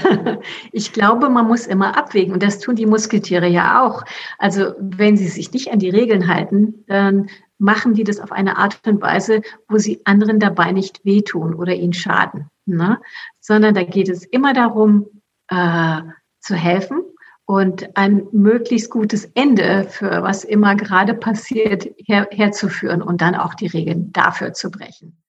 Ich 0.72 0.92
glaube, 0.92 1.30
man 1.30 1.48
muss 1.48 1.68
immer 1.68 1.98
abwägen 1.98 2.34
und 2.34 2.42
das 2.42 2.58
tun 2.58 2.76
die 2.76 2.88
Muskeltiere 2.88 3.48
ja 3.48 3.86
auch. 3.86 4.04
Also 4.40 4.74
wenn 4.80 5.16
sie 5.16 5.28
sich 5.28 5.52
nicht 5.54 5.72
an 5.72 5.78
die 5.78 5.90
Regeln 5.90 6.28
halten, 6.28 6.84
dann 6.88 7.30
machen 7.62 7.94
die 7.94 8.04
das 8.04 8.20
auf 8.20 8.32
eine 8.32 8.58
Art 8.58 8.80
und 8.88 9.02
Weise, 9.02 9.42
wo 9.70 9.78
sie 9.78 10.02
anderen 10.04 10.40
dabei 10.40 10.72
nicht 10.72 11.06
wehtun 11.06 11.54
oder 11.54 11.74
ihnen 11.74 11.94
schaden, 11.94 12.50
ne? 12.66 13.00
sondern 13.40 13.76
da 13.76 13.84
geht 13.84 14.10
es 14.10 14.26
immer 14.26 14.54
darum, 14.54 15.06
äh, 15.48 16.02
zu 16.40 16.56
helfen 16.56 17.02
und 17.46 17.96
ein 17.96 18.28
möglichst 18.32 18.90
gutes 18.90 19.26
Ende 19.36 19.86
für 19.90 20.24
was 20.24 20.44
immer 20.44 20.76
gerade 20.76 21.14
passiert 21.14 21.88
her, 21.98 22.28
herzuführen 22.32 23.04
und 23.04 23.22
dann 23.22 23.36
auch 23.36 23.54
die 23.54 23.68
Regeln 23.68 24.12
dafür 24.12 24.54
zu 24.54 24.72
brechen. 24.72 25.22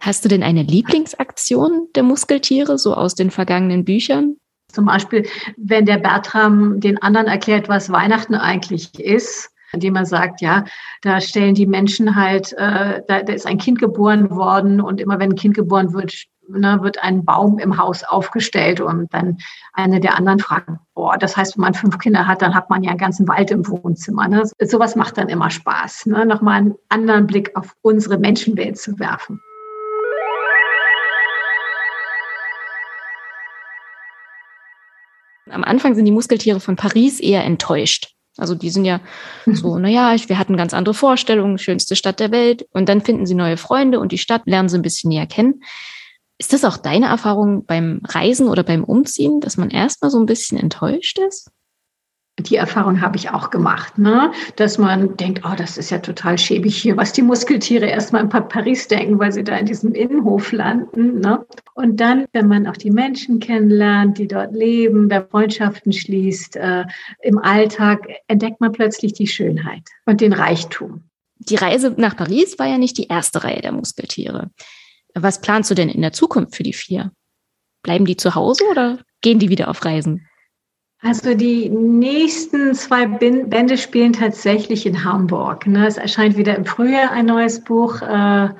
Hast 0.00 0.24
du 0.24 0.28
denn 0.28 0.42
eine 0.42 0.62
Lieblingsaktion 0.62 1.88
der 1.94 2.02
Muskeltiere, 2.02 2.78
so 2.78 2.94
aus 2.94 3.14
den 3.14 3.30
vergangenen 3.30 3.84
Büchern? 3.84 4.36
Zum 4.68 4.84
Beispiel, 4.84 5.26
wenn 5.56 5.86
der 5.86 5.98
Bertram 5.98 6.80
den 6.80 7.00
anderen 7.02 7.26
erklärt, 7.26 7.68
was 7.68 7.90
Weihnachten 7.90 8.34
eigentlich 8.34 8.98
ist, 9.00 9.50
indem 9.72 9.96
er 9.96 10.06
sagt, 10.06 10.40
ja, 10.40 10.64
da 11.02 11.20
stellen 11.20 11.54
die 11.54 11.66
Menschen 11.66 12.16
halt, 12.16 12.52
äh, 12.54 13.02
da, 13.06 13.22
da 13.22 13.32
ist 13.32 13.46
ein 13.46 13.58
Kind 13.58 13.78
geboren 13.78 14.30
worden 14.30 14.80
und 14.80 15.00
immer 15.00 15.18
wenn 15.18 15.32
ein 15.32 15.36
Kind 15.36 15.54
geboren 15.54 15.92
wird, 15.92 16.26
ne, 16.48 16.78
wird 16.82 17.02
ein 17.02 17.24
Baum 17.24 17.58
im 17.58 17.78
Haus 17.78 18.04
aufgestellt 18.04 18.80
und 18.80 19.12
dann 19.12 19.38
eine 19.72 20.00
der 20.00 20.16
anderen 20.16 20.38
fragt, 20.38 20.68
boah, 20.94 21.16
das 21.16 21.36
heißt, 21.36 21.56
wenn 21.56 21.62
man 21.62 21.74
fünf 21.74 21.98
Kinder 21.98 22.26
hat, 22.26 22.42
dann 22.42 22.54
hat 22.54 22.70
man 22.70 22.82
ja 22.82 22.90
einen 22.90 22.98
ganzen 22.98 23.28
Wald 23.28 23.50
im 23.50 23.66
Wohnzimmer. 23.66 24.28
Ne? 24.28 24.44
Sowas 24.60 24.96
macht 24.96 25.18
dann 25.18 25.28
immer 25.28 25.50
Spaß, 25.50 26.06
ne? 26.06 26.26
nochmal 26.26 26.58
einen 26.58 26.74
anderen 26.88 27.26
Blick 27.26 27.56
auf 27.56 27.74
unsere 27.82 28.18
Menschenwelt 28.18 28.78
zu 28.78 28.98
werfen. 28.98 29.40
Am 35.50 35.64
Anfang 35.64 35.94
sind 35.94 36.04
die 36.04 36.12
Muskeltiere 36.12 36.60
von 36.60 36.76
Paris 36.76 37.18
eher 37.18 37.44
enttäuscht. 37.44 38.14
Also 38.40 38.54
die 38.54 38.70
sind 38.70 38.84
ja 38.84 39.00
so, 39.46 39.78
naja, 39.78 40.14
wir 40.26 40.38
hatten 40.38 40.56
ganz 40.56 40.74
andere 40.74 40.94
Vorstellungen, 40.94 41.58
schönste 41.58 41.96
Stadt 41.96 42.20
der 42.20 42.30
Welt. 42.30 42.66
Und 42.72 42.88
dann 42.88 43.00
finden 43.00 43.26
sie 43.26 43.34
neue 43.34 43.56
Freunde 43.56 44.00
und 44.00 44.12
die 44.12 44.18
Stadt 44.18 44.42
lernen 44.46 44.68
sie 44.68 44.78
ein 44.78 44.82
bisschen 44.82 45.10
näher 45.10 45.26
kennen. 45.26 45.62
Ist 46.38 46.52
das 46.52 46.64
auch 46.64 46.78
deine 46.78 47.06
Erfahrung 47.06 47.66
beim 47.66 48.00
Reisen 48.04 48.48
oder 48.48 48.62
beim 48.62 48.82
Umziehen, 48.82 49.40
dass 49.40 49.58
man 49.58 49.70
erstmal 49.70 50.10
so 50.10 50.18
ein 50.18 50.26
bisschen 50.26 50.58
enttäuscht 50.58 51.18
ist? 51.18 51.50
Die 52.42 52.56
Erfahrung 52.56 53.00
habe 53.00 53.16
ich 53.16 53.30
auch 53.30 53.50
gemacht, 53.50 53.98
ne? 53.98 54.32
dass 54.56 54.78
man 54.78 55.16
denkt, 55.16 55.42
oh, 55.44 55.54
das 55.56 55.78
ist 55.78 55.90
ja 55.90 55.98
total 55.98 56.38
schäbig 56.38 56.76
hier, 56.76 56.96
was 56.96 57.12
die 57.12 57.22
Muskeltiere 57.22 57.86
erstmal 57.86 58.22
in 58.22 58.28
Paris 58.28 58.88
denken, 58.88 59.18
weil 59.18 59.32
sie 59.32 59.44
da 59.44 59.56
in 59.56 59.66
diesem 59.66 59.92
Innenhof 59.92 60.52
landen. 60.52 61.20
Ne? 61.20 61.44
Und 61.74 61.98
dann, 62.00 62.26
wenn 62.32 62.48
man 62.48 62.66
auch 62.66 62.76
die 62.76 62.90
Menschen 62.90 63.40
kennenlernt, 63.40 64.18
die 64.18 64.28
dort 64.28 64.54
leben, 64.54 65.10
wer 65.10 65.26
Freundschaften 65.26 65.92
schließt, 65.92 66.56
äh, 66.56 66.84
im 67.22 67.38
Alltag 67.38 68.06
entdeckt 68.28 68.60
man 68.60 68.72
plötzlich 68.72 69.12
die 69.12 69.26
Schönheit 69.26 69.82
und 70.06 70.20
den 70.20 70.32
Reichtum. 70.32 71.04
Die 71.38 71.56
Reise 71.56 71.94
nach 71.96 72.16
Paris 72.16 72.58
war 72.58 72.66
ja 72.66 72.78
nicht 72.78 72.98
die 72.98 73.06
erste 73.06 73.42
Reihe 73.44 73.62
der 73.62 73.72
Muskeltiere. 73.72 74.50
Was 75.14 75.40
planst 75.40 75.70
du 75.70 75.74
denn 75.74 75.88
in 75.88 76.02
der 76.02 76.12
Zukunft 76.12 76.54
für 76.54 76.62
die 76.62 76.72
vier? 76.72 77.12
Bleiben 77.82 78.04
die 78.04 78.16
zu 78.16 78.34
Hause 78.34 78.64
oder 78.70 78.98
gehen 79.22 79.38
die 79.38 79.48
wieder 79.48 79.68
auf 79.68 79.84
Reisen? 79.84 80.26
Also 81.02 81.34
die 81.34 81.70
nächsten 81.70 82.74
zwei 82.74 83.06
Bände 83.06 83.78
spielen 83.78 84.12
tatsächlich 84.12 84.84
in 84.84 85.02
Hamburg. 85.02 85.66
Ne? 85.66 85.86
Es 85.86 85.96
erscheint 85.96 86.36
wieder 86.36 86.54
im 86.56 86.66
Frühjahr 86.66 87.10
ein 87.10 87.24
neues 87.24 87.64
Buch. 87.64 88.02
Äh, 88.02 88.50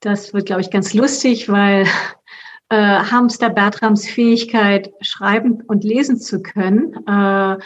das 0.00 0.34
wird, 0.34 0.46
glaube 0.46 0.60
ich, 0.60 0.70
ganz 0.70 0.92
lustig, 0.92 1.48
weil 1.48 1.86
äh, 2.68 2.76
Hamster 2.76 3.48
Bertrams 3.48 4.06
Fähigkeit, 4.06 4.92
schreiben 5.00 5.62
und 5.66 5.84
lesen 5.84 6.18
zu 6.20 6.42
können, 6.42 6.92
äh, 7.06 7.56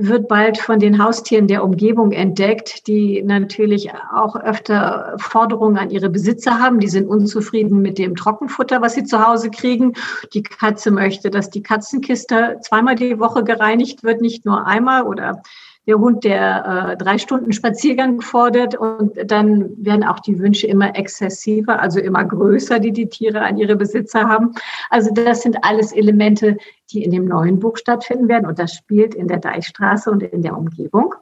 wird 0.00 0.28
bald 0.28 0.58
von 0.58 0.78
den 0.78 1.02
Haustieren 1.02 1.48
der 1.48 1.64
Umgebung 1.64 2.12
entdeckt, 2.12 2.86
die 2.86 3.20
natürlich 3.20 3.90
auch 4.14 4.36
öfter 4.36 5.16
Forderungen 5.18 5.76
an 5.76 5.90
ihre 5.90 6.08
Besitzer 6.08 6.60
haben. 6.60 6.78
Die 6.78 6.86
sind 6.86 7.08
unzufrieden 7.08 7.82
mit 7.82 7.98
dem 7.98 8.14
Trockenfutter, 8.14 8.80
was 8.80 8.94
sie 8.94 9.02
zu 9.02 9.26
Hause 9.26 9.50
kriegen. 9.50 9.94
Die 10.34 10.44
Katze 10.44 10.92
möchte, 10.92 11.30
dass 11.30 11.50
die 11.50 11.64
Katzenkiste 11.64 12.60
zweimal 12.62 12.94
die 12.94 13.18
Woche 13.18 13.42
gereinigt 13.42 14.04
wird, 14.04 14.20
nicht 14.20 14.44
nur 14.44 14.68
einmal 14.68 15.02
oder 15.02 15.42
der 15.88 15.98
Hund, 15.98 16.22
der 16.22 16.90
äh, 16.92 16.96
drei 16.98 17.16
Stunden 17.16 17.50
Spaziergang 17.52 18.20
fordert 18.20 18.74
und 18.74 19.18
dann 19.24 19.70
werden 19.78 20.04
auch 20.04 20.20
die 20.20 20.38
Wünsche 20.38 20.66
immer 20.66 20.94
exzessiver, 20.94 21.80
also 21.80 21.98
immer 21.98 22.24
größer, 22.26 22.78
die 22.78 22.92
die 22.92 23.08
Tiere 23.08 23.40
an 23.40 23.56
ihre 23.56 23.74
Besitzer 23.74 24.28
haben. 24.28 24.52
Also 24.90 25.10
das 25.12 25.40
sind 25.40 25.64
alles 25.64 25.92
Elemente, 25.92 26.58
die 26.92 27.02
in 27.02 27.10
dem 27.10 27.24
neuen 27.24 27.58
Buch 27.58 27.78
stattfinden 27.78 28.28
werden 28.28 28.46
und 28.46 28.58
das 28.58 28.74
spielt 28.74 29.14
in 29.14 29.28
der 29.28 29.38
Deichstraße 29.38 30.10
und 30.10 30.22
in 30.22 30.42
der 30.42 30.58
Umgebung. 30.58 31.14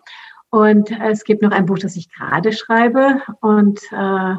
Und 0.51 0.91
äh, 0.91 1.11
es 1.11 1.23
gibt 1.23 1.43
noch 1.43 1.53
ein 1.53 1.67
Buch, 1.67 1.79
das 1.79 1.95
ich 1.95 2.13
gerade 2.13 2.53
schreibe 2.53 3.23
und 3.41 3.81
äh, 3.93 4.35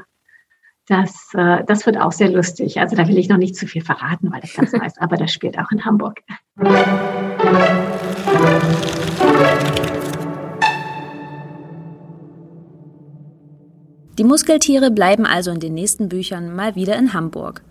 das, 0.88 1.30
äh, 1.36 1.64
das 1.66 1.86
wird 1.86 1.98
auch 1.98 2.12
sehr 2.12 2.30
lustig. 2.30 2.82
Also 2.82 2.98
da 2.98 3.08
will 3.08 3.18
ich 3.18 3.30
noch 3.30 3.38
nicht 3.38 3.56
zu 3.56 3.66
viel 3.66 3.82
verraten, 3.82 4.30
weil 4.34 4.42
das 4.42 4.54
ganz 4.54 4.72
neu 4.74 4.86
ist, 4.86 5.02
aber 5.02 5.16
das 5.16 5.32
spielt 5.32 5.58
auch 5.58 5.72
in 5.72 5.86
Hamburg. 5.86 6.20
Die 14.18 14.24
Muskeltiere 14.24 14.90
bleiben 14.90 15.26
also 15.28 15.52
in 15.52 15.60
den 15.60 15.76
nächsten 15.76 16.10
Büchern 16.10 16.56
mal 16.56 16.76
wieder 16.76 16.98
in 16.98 17.14
Hamburg. 17.14 17.64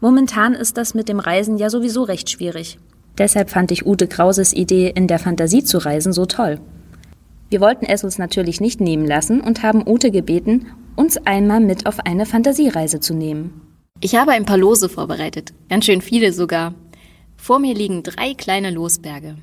Momentan 0.00 0.54
ist 0.54 0.76
das 0.76 0.94
mit 0.94 1.08
dem 1.08 1.18
Reisen 1.18 1.58
ja 1.58 1.68
sowieso 1.68 2.04
recht 2.04 2.30
schwierig. 2.30 2.78
Deshalb 3.18 3.50
fand 3.50 3.72
ich 3.72 3.86
Ute 3.86 4.06
Krauses 4.06 4.52
Idee, 4.52 4.92
in 4.94 5.08
der 5.08 5.18
Fantasie 5.18 5.64
zu 5.64 5.78
reisen, 5.78 6.12
so 6.12 6.26
toll. 6.26 6.60
Wir 7.50 7.60
wollten 7.60 7.86
es 7.86 8.04
uns 8.04 8.18
natürlich 8.18 8.60
nicht 8.60 8.80
nehmen 8.80 9.04
lassen 9.04 9.40
und 9.40 9.64
haben 9.64 9.86
Ute 9.86 10.12
gebeten, 10.12 10.66
uns 10.94 11.18
einmal 11.26 11.58
mit 11.58 11.86
auf 11.86 11.98
eine 12.00 12.24
Fantasiereise 12.24 13.00
zu 13.00 13.12
nehmen. 13.12 13.60
Ich 14.00 14.14
habe 14.14 14.30
ein 14.30 14.46
paar 14.46 14.56
Lose 14.56 14.88
vorbereitet, 14.88 15.52
ganz 15.68 15.86
schön 15.86 16.00
viele 16.00 16.32
sogar. 16.32 16.72
Vor 17.36 17.58
mir 17.58 17.74
liegen 17.74 18.04
drei 18.04 18.34
kleine 18.34 18.70
Losberge. 18.70 19.36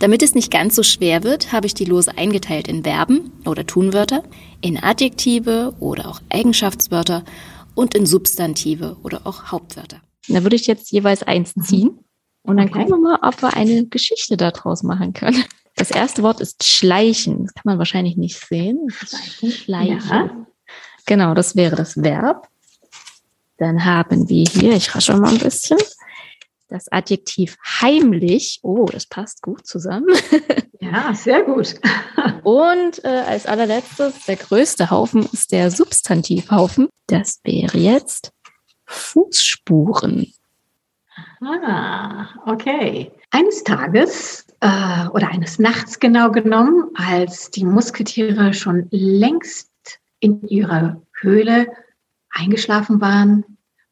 Damit 0.00 0.22
es 0.22 0.34
nicht 0.34 0.50
ganz 0.50 0.74
so 0.74 0.82
schwer 0.82 1.22
wird, 1.24 1.52
habe 1.52 1.66
ich 1.66 1.74
die 1.74 1.84
Lose 1.84 2.16
eingeteilt 2.16 2.68
in 2.68 2.82
Verben 2.84 3.32
oder 3.44 3.66
Tunwörter, 3.66 4.22
in 4.62 4.82
Adjektive 4.82 5.74
oder 5.78 6.08
auch 6.08 6.22
Eigenschaftswörter 6.30 7.22
und 7.74 7.94
in 7.94 8.06
Substantive 8.06 8.96
oder 9.02 9.26
auch 9.26 9.52
Hauptwörter. 9.52 10.00
Da 10.26 10.42
würde 10.42 10.56
ich 10.56 10.66
jetzt 10.66 10.90
jeweils 10.90 11.22
eins 11.22 11.54
mhm. 11.54 11.62
ziehen 11.62 11.98
und 12.42 12.56
dann 12.56 12.70
gucken 12.70 12.88
wir 12.88 12.98
mal, 12.98 13.18
ob 13.20 13.42
wir 13.42 13.54
eine 13.54 13.86
Geschichte 13.86 14.38
daraus 14.38 14.82
machen 14.82 15.12
können. 15.12 15.44
Das 15.76 15.90
erste 15.90 16.22
Wort 16.22 16.40
ist 16.40 16.64
schleichen. 16.64 17.44
Das 17.44 17.54
kann 17.54 17.62
man 17.64 17.78
wahrscheinlich 17.78 18.16
nicht 18.16 18.38
sehen. 18.38 18.88
Schleichen. 18.90 19.50
schleichen. 19.50 20.10
Ja. 20.10 20.46
Genau, 21.06 21.34
das 21.34 21.56
wäre 21.56 21.76
das 21.76 22.02
Verb. 22.02 22.48
Dann 23.58 23.84
haben 23.84 24.28
wir 24.28 24.44
hier, 24.46 24.72
ich 24.72 24.94
rasche 24.94 25.14
mal 25.16 25.32
ein 25.32 25.38
bisschen, 25.38 25.78
das 26.70 26.90
Adjektiv 26.90 27.56
heimlich. 27.80 28.60
Oh, 28.62 28.86
das 28.86 29.06
passt 29.06 29.42
gut 29.42 29.66
zusammen. 29.66 30.08
Ja, 30.82 31.12
sehr 31.12 31.42
gut. 31.42 31.74
Und 32.42 33.04
äh, 33.04 33.08
als 33.08 33.44
allerletztes, 33.44 34.24
der 34.24 34.36
größte 34.36 34.90
Haufen 34.90 35.28
ist 35.30 35.52
der 35.52 35.70
Substantivhaufen. 35.70 36.88
Das 37.06 37.40
wäre 37.44 37.76
jetzt 37.76 38.32
Fußspuren. 38.86 40.32
Ah, 41.42 42.28
okay. 42.46 43.12
Eines 43.30 43.62
Tages 43.62 44.46
äh, 44.60 45.06
oder 45.08 45.28
eines 45.28 45.58
Nachts 45.58 46.00
genau 46.00 46.30
genommen, 46.30 46.84
als 46.94 47.50
die 47.50 47.64
Musketiere 47.64 48.54
schon 48.54 48.88
längst 48.90 49.70
in 50.18 50.46
ihrer 50.48 51.02
Höhle 51.20 51.66
eingeschlafen 52.30 53.00
waren, 53.00 53.49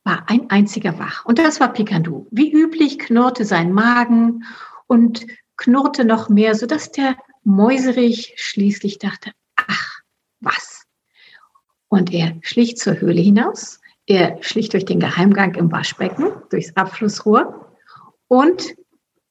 war 0.09 0.25
ein 0.27 0.49
einziger 0.49 0.99
wach. 0.99 1.27
Und 1.27 1.39
das 1.39 1.61
war 1.61 1.71
Pikandu. 1.71 2.27
Wie 2.31 2.51
üblich 2.51 2.99
knurrte 2.99 3.45
sein 3.45 3.73
Magen 3.75 4.45
und 4.87 5.27
knurrte 5.59 6.07
noch 6.07 6.31
mehr, 6.31 6.55
sodass 6.55 6.91
der 6.91 7.15
Mäuserich 7.45 8.33
schließlich 8.37 8.99
dachte, 8.99 9.33
ach, 9.57 10.01
was? 10.41 10.85
Und 11.89 12.11
er 12.11 12.39
schlich 12.41 12.79
zur 12.79 12.99
Höhle 12.99 13.21
hinaus, 13.21 13.81
er 14.07 14.43
schlich 14.43 14.71
durch 14.71 14.87
den 14.87 14.99
Geheimgang 14.99 15.55
im 15.57 15.71
Waschbecken, 15.71 16.33
durchs 16.49 16.75
Abflussrohr 16.75 17.77
und 18.29 18.75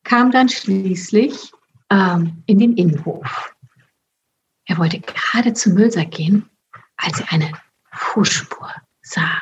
kam 0.04 0.30
dann 0.30 0.48
schließlich 0.48 1.54
ähm, 1.90 2.44
in 2.46 2.60
den 2.60 2.78
Innenhof. 2.78 3.56
Er 4.66 4.78
wollte 4.78 5.00
gerade 5.00 5.54
zum 5.54 5.74
Müllsack 5.74 6.12
gehen, 6.12 6.48
als 6.98 7.20
er 7.20 7.34
eine 7.34 7.52
Fußspur 7.94 8.72
sah. 9.02 9.42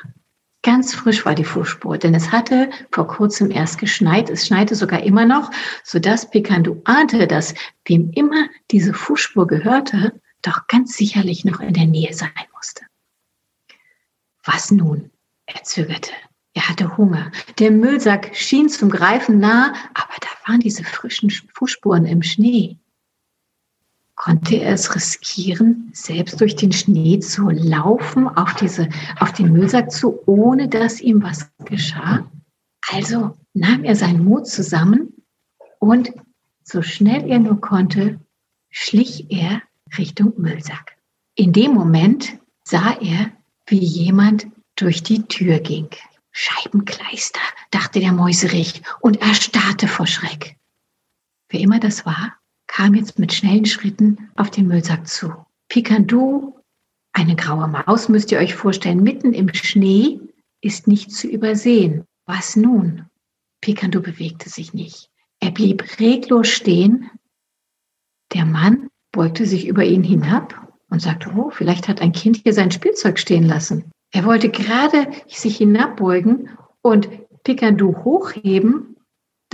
Ganz 0.66 0.96
frisch 0.96 1.28
war 1.28 1.36
die 1.36 1.44
Fußspur, 1.44 2.00
denn 2.00 2.16
es 2.16 2.32
hatte 2.32 2.72
vor 2.92 3.08
kurzem 3.08 3.52
erst 3.52 3.78
geschneit. 3.78 4.32
Es 4.32 4.48
schneite 4.48 4.74
sogar 4.74 5.04
immer 5.04 5.24
noch, 5.24 5.52
sodass 5.84 6.32
Picandu 6.32 6.82
ahnte, 6.86 7.28
dass 7.28 7.54
wem 7.86 8.10
immer 8.16 8.50
diese 8.72 8.92
Fußspur 8.92 9.46
gehörte, 9.46 10.20
doch 10.42 10.66
ganz 10.66 10.98
sicherlich 10.98 11.46
noch 11.46 11.60
in 11.60 11.76
der 11.76 11.86
Nähe 11.86 12.16
sein 12.16 12.32
musste. 12.56 12.84
Was 14.44 14.72
nun? 14.72 15.12
Er 15.46 15.62
zögerte. 15.62 16.10
Er 16.56 16.68
hatte 16.68 16.98
Hunger. 16.98 17.32
Der 17.60 17.70
Müllsack 17.70 18.36
schien 18.36 18.68
zum 18.68 18.90
Greifen 18.90 19.38
nah, 19.38 19.72
aber 19.94 20.16
da 20.20 20.50
waren 20.50 20.62
diese 20.62 20.84
frischen 20.84 21.30
Fußspuren 21.30 22.08
im 22.08 22.24
Schnee. 22.24 22.80
Konnte 24.16 24.56
er 24.56 24.74
es 24.74 24.96
riskieren, 24.96 25.90
selbst 25.94 26.40
durch 26.40 26.56
den 26.56 26.72
Schnee 26.72 27.20
zu 27.20 27.50
laufen, 27.50 28.28
auf, 28.28 28.56
diese, 28.56 28.90
auf 29.20 29.34
den 29.34 29.52
Müllsack 29.52 29.92
zu, 29.92 30.20
ohne 30.26 30.70
dass 30.70 31.02
ihm 31.02 31.22
was 31.22 31.50
geschah? 31.66 32.26
Also 32.92 33.36
nahm 33.54 33.84
er 33.84 33.96
seinen 33.96 34.24
Mut 34.24 34.48
zusammen 34.48 35.14
und 35.80 36.14
so 36.64 36.82
schnell 36.82 37.30
er 37.30 37.40
nur 37.40 37.60
konnte, 37.60 38.20
schlich 38.70 39.30
er 39.30 39.62
Richtung 39.98 40.34
Müllsack. 40.38 40.98
In 41.36 41.52
dem 41.52 41.74
Moment 41.74 42.40
sah 42.64 42.98
er, 43.02 43.32
wie 43.68 43.84
jemand 43.84 44.48
durch 44.76 45.04
die 45.04 45.24
Tür 45.24 45.60
ging. 45.60 45.90
Scheibenkleister, 46.32 47.42
dachte 47.72 48.00
der 48.00 48.12
Mäuserich 48.12 48.82
und 49.00 49.22
erstarrte 49.22 49.88
vor 49.88 50.08
Schreck. 50.08 50.58
Wer 51.50 51.62
immer 51.62 51.80
das 51.80 52.06
war, 52.06 52.38
kam 52.76 52.94
jetzt 52.94 53.20
mit 53.20 53.32
schnellen 53.32 53.66
Schritten 53.66 54.30
auf 54.36 54.52
den 54.52 54.68
Müllsack 54.68 55.08
zu. 55.08 55.34
Pikandu, 55.70 56.56
eine 57.14 57.38
graue 57.38 57.70
Maus 57.70 58.10
müsst 58.10 58.34
ihr 58.34 58.40
euch 58.40 58.54
vorstellen, 58.54 59.02
mitten 59.02 59.34
im 59.34 59.54
Schnee, 59.54 60.20
ist 60.62 60.86
nicht 60.86 61.12
zu 61.12 61.30
übersehen. 61.30 62.04
Was 62.26 62.58
nun? 62.58 63.06
Pikandu 63.62 64.02
bewegte 64.02 64.50
sich 64.50 64.74
nicht. 64.74 65.10
Er 65.40 65.52
blieb 65.52 66.00
reglos 66.02 66.50
stehen. 66.50 67.10
Der 68.34 68.46
Mann 68.46 68.90
beugte 69.14 69.46
sich 69.46 69.68
über 69.68 69.86
ihn 69.86 70.04
hinab 70.04 70.74
und 70.90 71.02
sagte, 71.02 71.32
oh, 71.34 71.52
vielleicht 71.52 71.88
hat 71.88 72.02
ein 72.02 72.12
Kind 72.12 72.42
hier 72.44 72.54
sein 72.54 72.72
Spielzeug 72.72 73.20
stehen 73.20 73.44
lassen. 73.44 73.90
Er 74.12 74.26
wollte 74.26 74.50
gerade 74.50 75.08
sich 75.28 75.56
hinabbeugen 75.58 76.50
und 76.82 77.08
Pikandu 77.46 77.96
hochheben, 78.04 78.95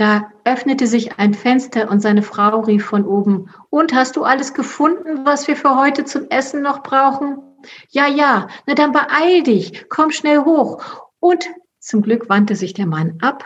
da 0.02 0.32
öffnete 0.44 0.88
sich 0.88 1.20
ein 1.20 1.32
Fenster 1.32 1.88
und 1.88 2.00
seine 2.00 2.22
Frau 2.22 2.58
rief 2.60 2.84
von 2.84 3.06
oben, 3.06 3.48
und 3.70 3.94
hast 3.94 4.16
du 4.16 4.24
alles 4.24 4.52
gefunden, 4.52 5.24
was 5.24 5.46
wir 5.46 5.54
für 5.54 5.76
heute 5.76 6.04
zum 6.04 6.28
Essen 6.28 6.60
noch 6.60 6.82
brauchen? 6.82 7.38
Ja, 7.90 8.08
ja, 8.08 8.48
na 8.66 8.74
dann 8.74 8.90
beeil 8.90 9.44
dich, 9.44 9.86
komm 9.88 10.10
schnell 10.10 10.40
hoch. 10.40 10.82
Und 11.20 11.48
zum 11.78 12.02
Glück 12.02 12.28
wandte 12.28 12.56
sich 12.56 12.74
der 12.74 12.86
Mann 12.86 13.16
ab, 13.22 13.44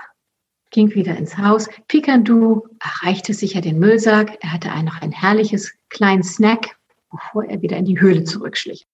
ging 0.70 0.94
wieder 0.94 1.14
ins 1.18 1.36
Haus. 1.36 1.68
Pikandu 1.88 2.62
erreichte 2.80 3.34
sicher 3.34 3.60
den 3.60 3.78
Müllsack. 3.78 4.38
Er 4.40 4.54
hatte 4.54 4.68
noch 4.82 5.02
ein 5.02 5.12
herrliches 5.12 5.74
kleinen 5.90 6.22
Snack, 6.22 6.78
bevor 7.10 7.44
er 7.44 7.60
wieder 7.60 7.76
in 7.76 7.84
die 7.84 8.00
Höhle 8.00 8.24
zurückschlich. 8.24 8.86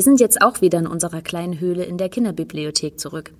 Wir 0.00 0.04
sind 0.04 0.18
jetzt 0.18 0.40
auch 0.40 0.62
wieder 0.62 0.78
in 0.78 0.86
unserer 0.86 1.20
kleinen 1.20 1.60
Höhle 1.60 1.84
in 1.84 1.98
der 1.98 2.08
Kinderbibliothek 2.08 2.98
zurück. 2.98 3.32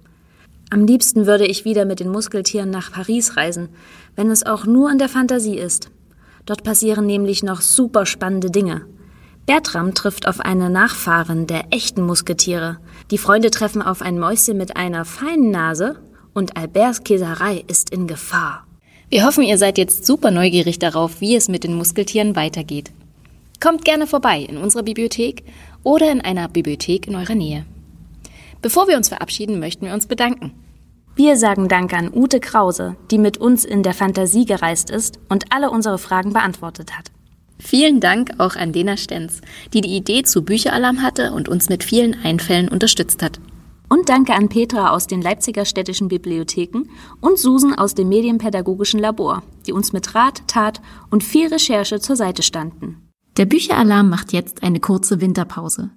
Am 0.69 0.85
liebsten 0.85 1.25
würde 1.25 1.47
ich 1.47 1.65
wieder 1.65 1.87
mit 1.87 2.01
den 2.01 2.11
Muskeltieren 2.11 2.69
nach 2.69 2.93
Paris 2.93 3.39
reisen, 3.39 3.71
wenn 4.15 4.31
es 4.31 4.45
auch 4.45 4.67
nur 4.67 4.91
in 4.91 4.99
der 4.99 5.09
Fantasie 5.09 5.57
ist. 5.57 5.89
Dort 6.45 6.63
passieren 6.63 7.07
nämlich 7.07 7.43
noch 7.43 7.63
super 7.63 8.05
spannende 8.05 8.51
Dinge. 8.51 8.85
Bertram 9.47 9.95
trifft 9.95 10.29
auf 10.29 10.41
eine 10.41 10.69
Nachfahrin 10.69 11.47
der 11.47 11.65
echten 11.71 12.03
Musketiere. 12.03 12.77
Die 13.11 13.17
Freunde 13.17 13.51
treffen 13.51 13.81
auf 13.81 14.03
ein 14.03 14.19
Mäuschen 14.19 14.59
mit 14.59 14.77
einer 14.77 15.07
feinen 15.07 15.51
Nase 15.51 15.97
und 16.35 16.59
Alberts 16.59 17.05
Käserei 17.05 17.65
ist 17.69 17.89
in 17.89 18.07
Gefahr. 18.07 18.67
Wir 19.09 19.25
hoffen, 19.25 19.45
ihr 19.45 19.57
seid 19.57 19.79
jetzt 19.79 20.05
super 20.05 20.31
neugierig 20.31 20.79
darauf, 20.79 21.23
wie 21.23 21.37
es 21.37 21.49
mit 21.49 21.65
den 21.65 21.73
Muskeltieren 21.73 22.37
weitergeht. 22.37 22.91
Kommt 23.61 23.85
gerne 23.85 24.07
vorbei 24.07 24.41
in 24.41 24.57
unserer 24.57 24.83
Bibliothek 24.83 25.45
oder 25.83 26.11
in 26.11 26.21
einer 26.21 26.49
Bibliothek 26.49 27.07
in 27.07 27.17
eurer 27.17 27.35
Nähe. 27.35 27.65
Bevor 28.63 28.89
wir 28.89 28.97
uns 28.97 29.09
verabschieden, 29.09 29.59
möchten 29.59 29.87
wir 29.87 29.95
uns 29.95 30.07
bedanken. 30.07 30.53
Wir 31.17 31.37
sagen 31.37 31.69
Dank 31.69 31.93
an 31.93 32.11
Ute 32.15 32.41
Krause, 32.41 32.97
die 33.11 33.19
mit 33.19 33.39
uns 33.39 33.65
in 33.65 33.83
der 33.83 33.95
Fantasie 33.95 34.45
gereist 34.45 34.91
ist 34.91 35.19
und 35.29 35.53
alle 35.53 35.71
unsere 35.71 35.99
Fragen 35.99 36.33
beantwortet 36.33 36.97
hat. 36.97 37.11
Vielen 37.59 38.01
Dank 38.01 38.33
auch 38.39 38.57
an 38.57 38.73
Lena 38.73 38.97
Stenz, 38.97 39.43
die 39.75 39.83
die 39.83 39.97
Idee 39.97 40.23
zu 40.23 40.43
Bücheralarm 40.43 41.03
hatte 41.03 41.33
und 41.33 41.49
uns 41.49 41.69
mit 41.69 41.85
vielen 41.85 42.17
Einfällen 42.25 42.69
unterstützt 42.69 43.23
hat. 43.23 43.39
Und 43.89 44.09
danke 44.09 44.35
an 44.35 44.49
Petra 44.49 44.91
aus 44.91 45.09
den 45.09 45.21
Leipziger 45.21 45.65
städtischen 45.65 46.09
Bibliotheken 46.09 46.85
und 47.21 47.39
Susan 47.39 47.75
aus 47.75 47.95
dem 47.95 48.09
Medienpädagogischen 48.09 49.01
Labor, 49.01 49.43
die 49.67 49.73
uns 49.73 49.93
mit 49.93 50.15
Rat, 50.15 50.43
Tat 50.47 50.81
und 51.11 51.25
viel 51.25 51.49
Recherche 51.49 52.01
zur 52.01 52.17
Seite 52.17 52.43
standen. 52.43 53.10
Der 53.41 53.47
Bücheralarm 53.47 54.11
macht 54.11 54.35
jetzt 54.35 54.63
eine 54.63 54.81
kurze 54.81 55.23
Winterpause. 55.23 55.89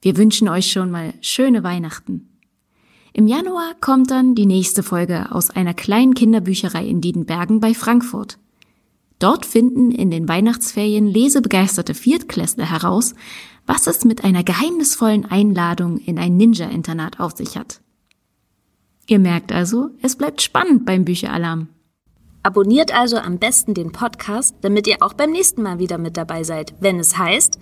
Wir 0.00 0.16
wünschen 0.16 0.48
euch 0.48 0.72
schon 0.72 0.90
mal 0.90 1.12
schöne 1.20 1.62
Weihnachten. 1.62 2.30
Im 3.12 3.26
Januar 3.26 3.74
kommt 3.82 4.10
dann 4.10 4.34
die 4.34 4.46
nächste 4.46 4.82
Folge 4.82 5.30
aus 5.30 5.50
einer 5.50 5.74
kleinen 5.74 6.14
Kinderbücherei 6.14 6.86
in 6.86 7.02
Diedenbergen 7.02 7.60
bei 7.60 7.74
Frankfurt. 7.74 8.38
Dort 9.18 9.44
finden 9.44 9.90
in 9.90 10.10
den 10.10 10.26
Weihnachtsferien 10.26 11.06
lesebegeisterte 11.06 11.92
Viertklässler 11.92 12.70
heraus, 12.70 13.14
was 13.66 13.86
es 13.86 14.06
mit 14.06 14.24
einer 14.24 14.42
geheimnisvollen 14.42 15.26
Einladung 15.26 15.98
in 15.98 16.18
ein 16.18 16.38
Ninja-Internat 16.38 17.20
auf 17.20 17.36
sich 17.36 17.58
hat. 17.58 17.82
Ihr 19.06 19.18
merkt 19.18 19.52
also, 19.52 19.90
es 20.00 20.16
bleibt 20.16 20.40
spannend 20.40 20.86
beim 20.86 21.04
Bücheralarm. 21.04 21.68
Abonniert 22.42 22.94
also 22.94 23.18
am 23.18 23.38
besten 23.38 23.74
den 23.74 23.92
Podcast, 23.92 24.56
damit 24.62 24.86
ihr 24.86 24.96
auch 25.00 25.12
beim 25.12 25.30
nächsten 25.30 25.62
Mal 25.62 25.78
wieder 25.78 25.98
mit 25.98 26.16
dabei 26.16 26.42
seid, 26.42 26.74
wenn 26.80 26.98
es 26.98 27.18
heißt 27.18 27.58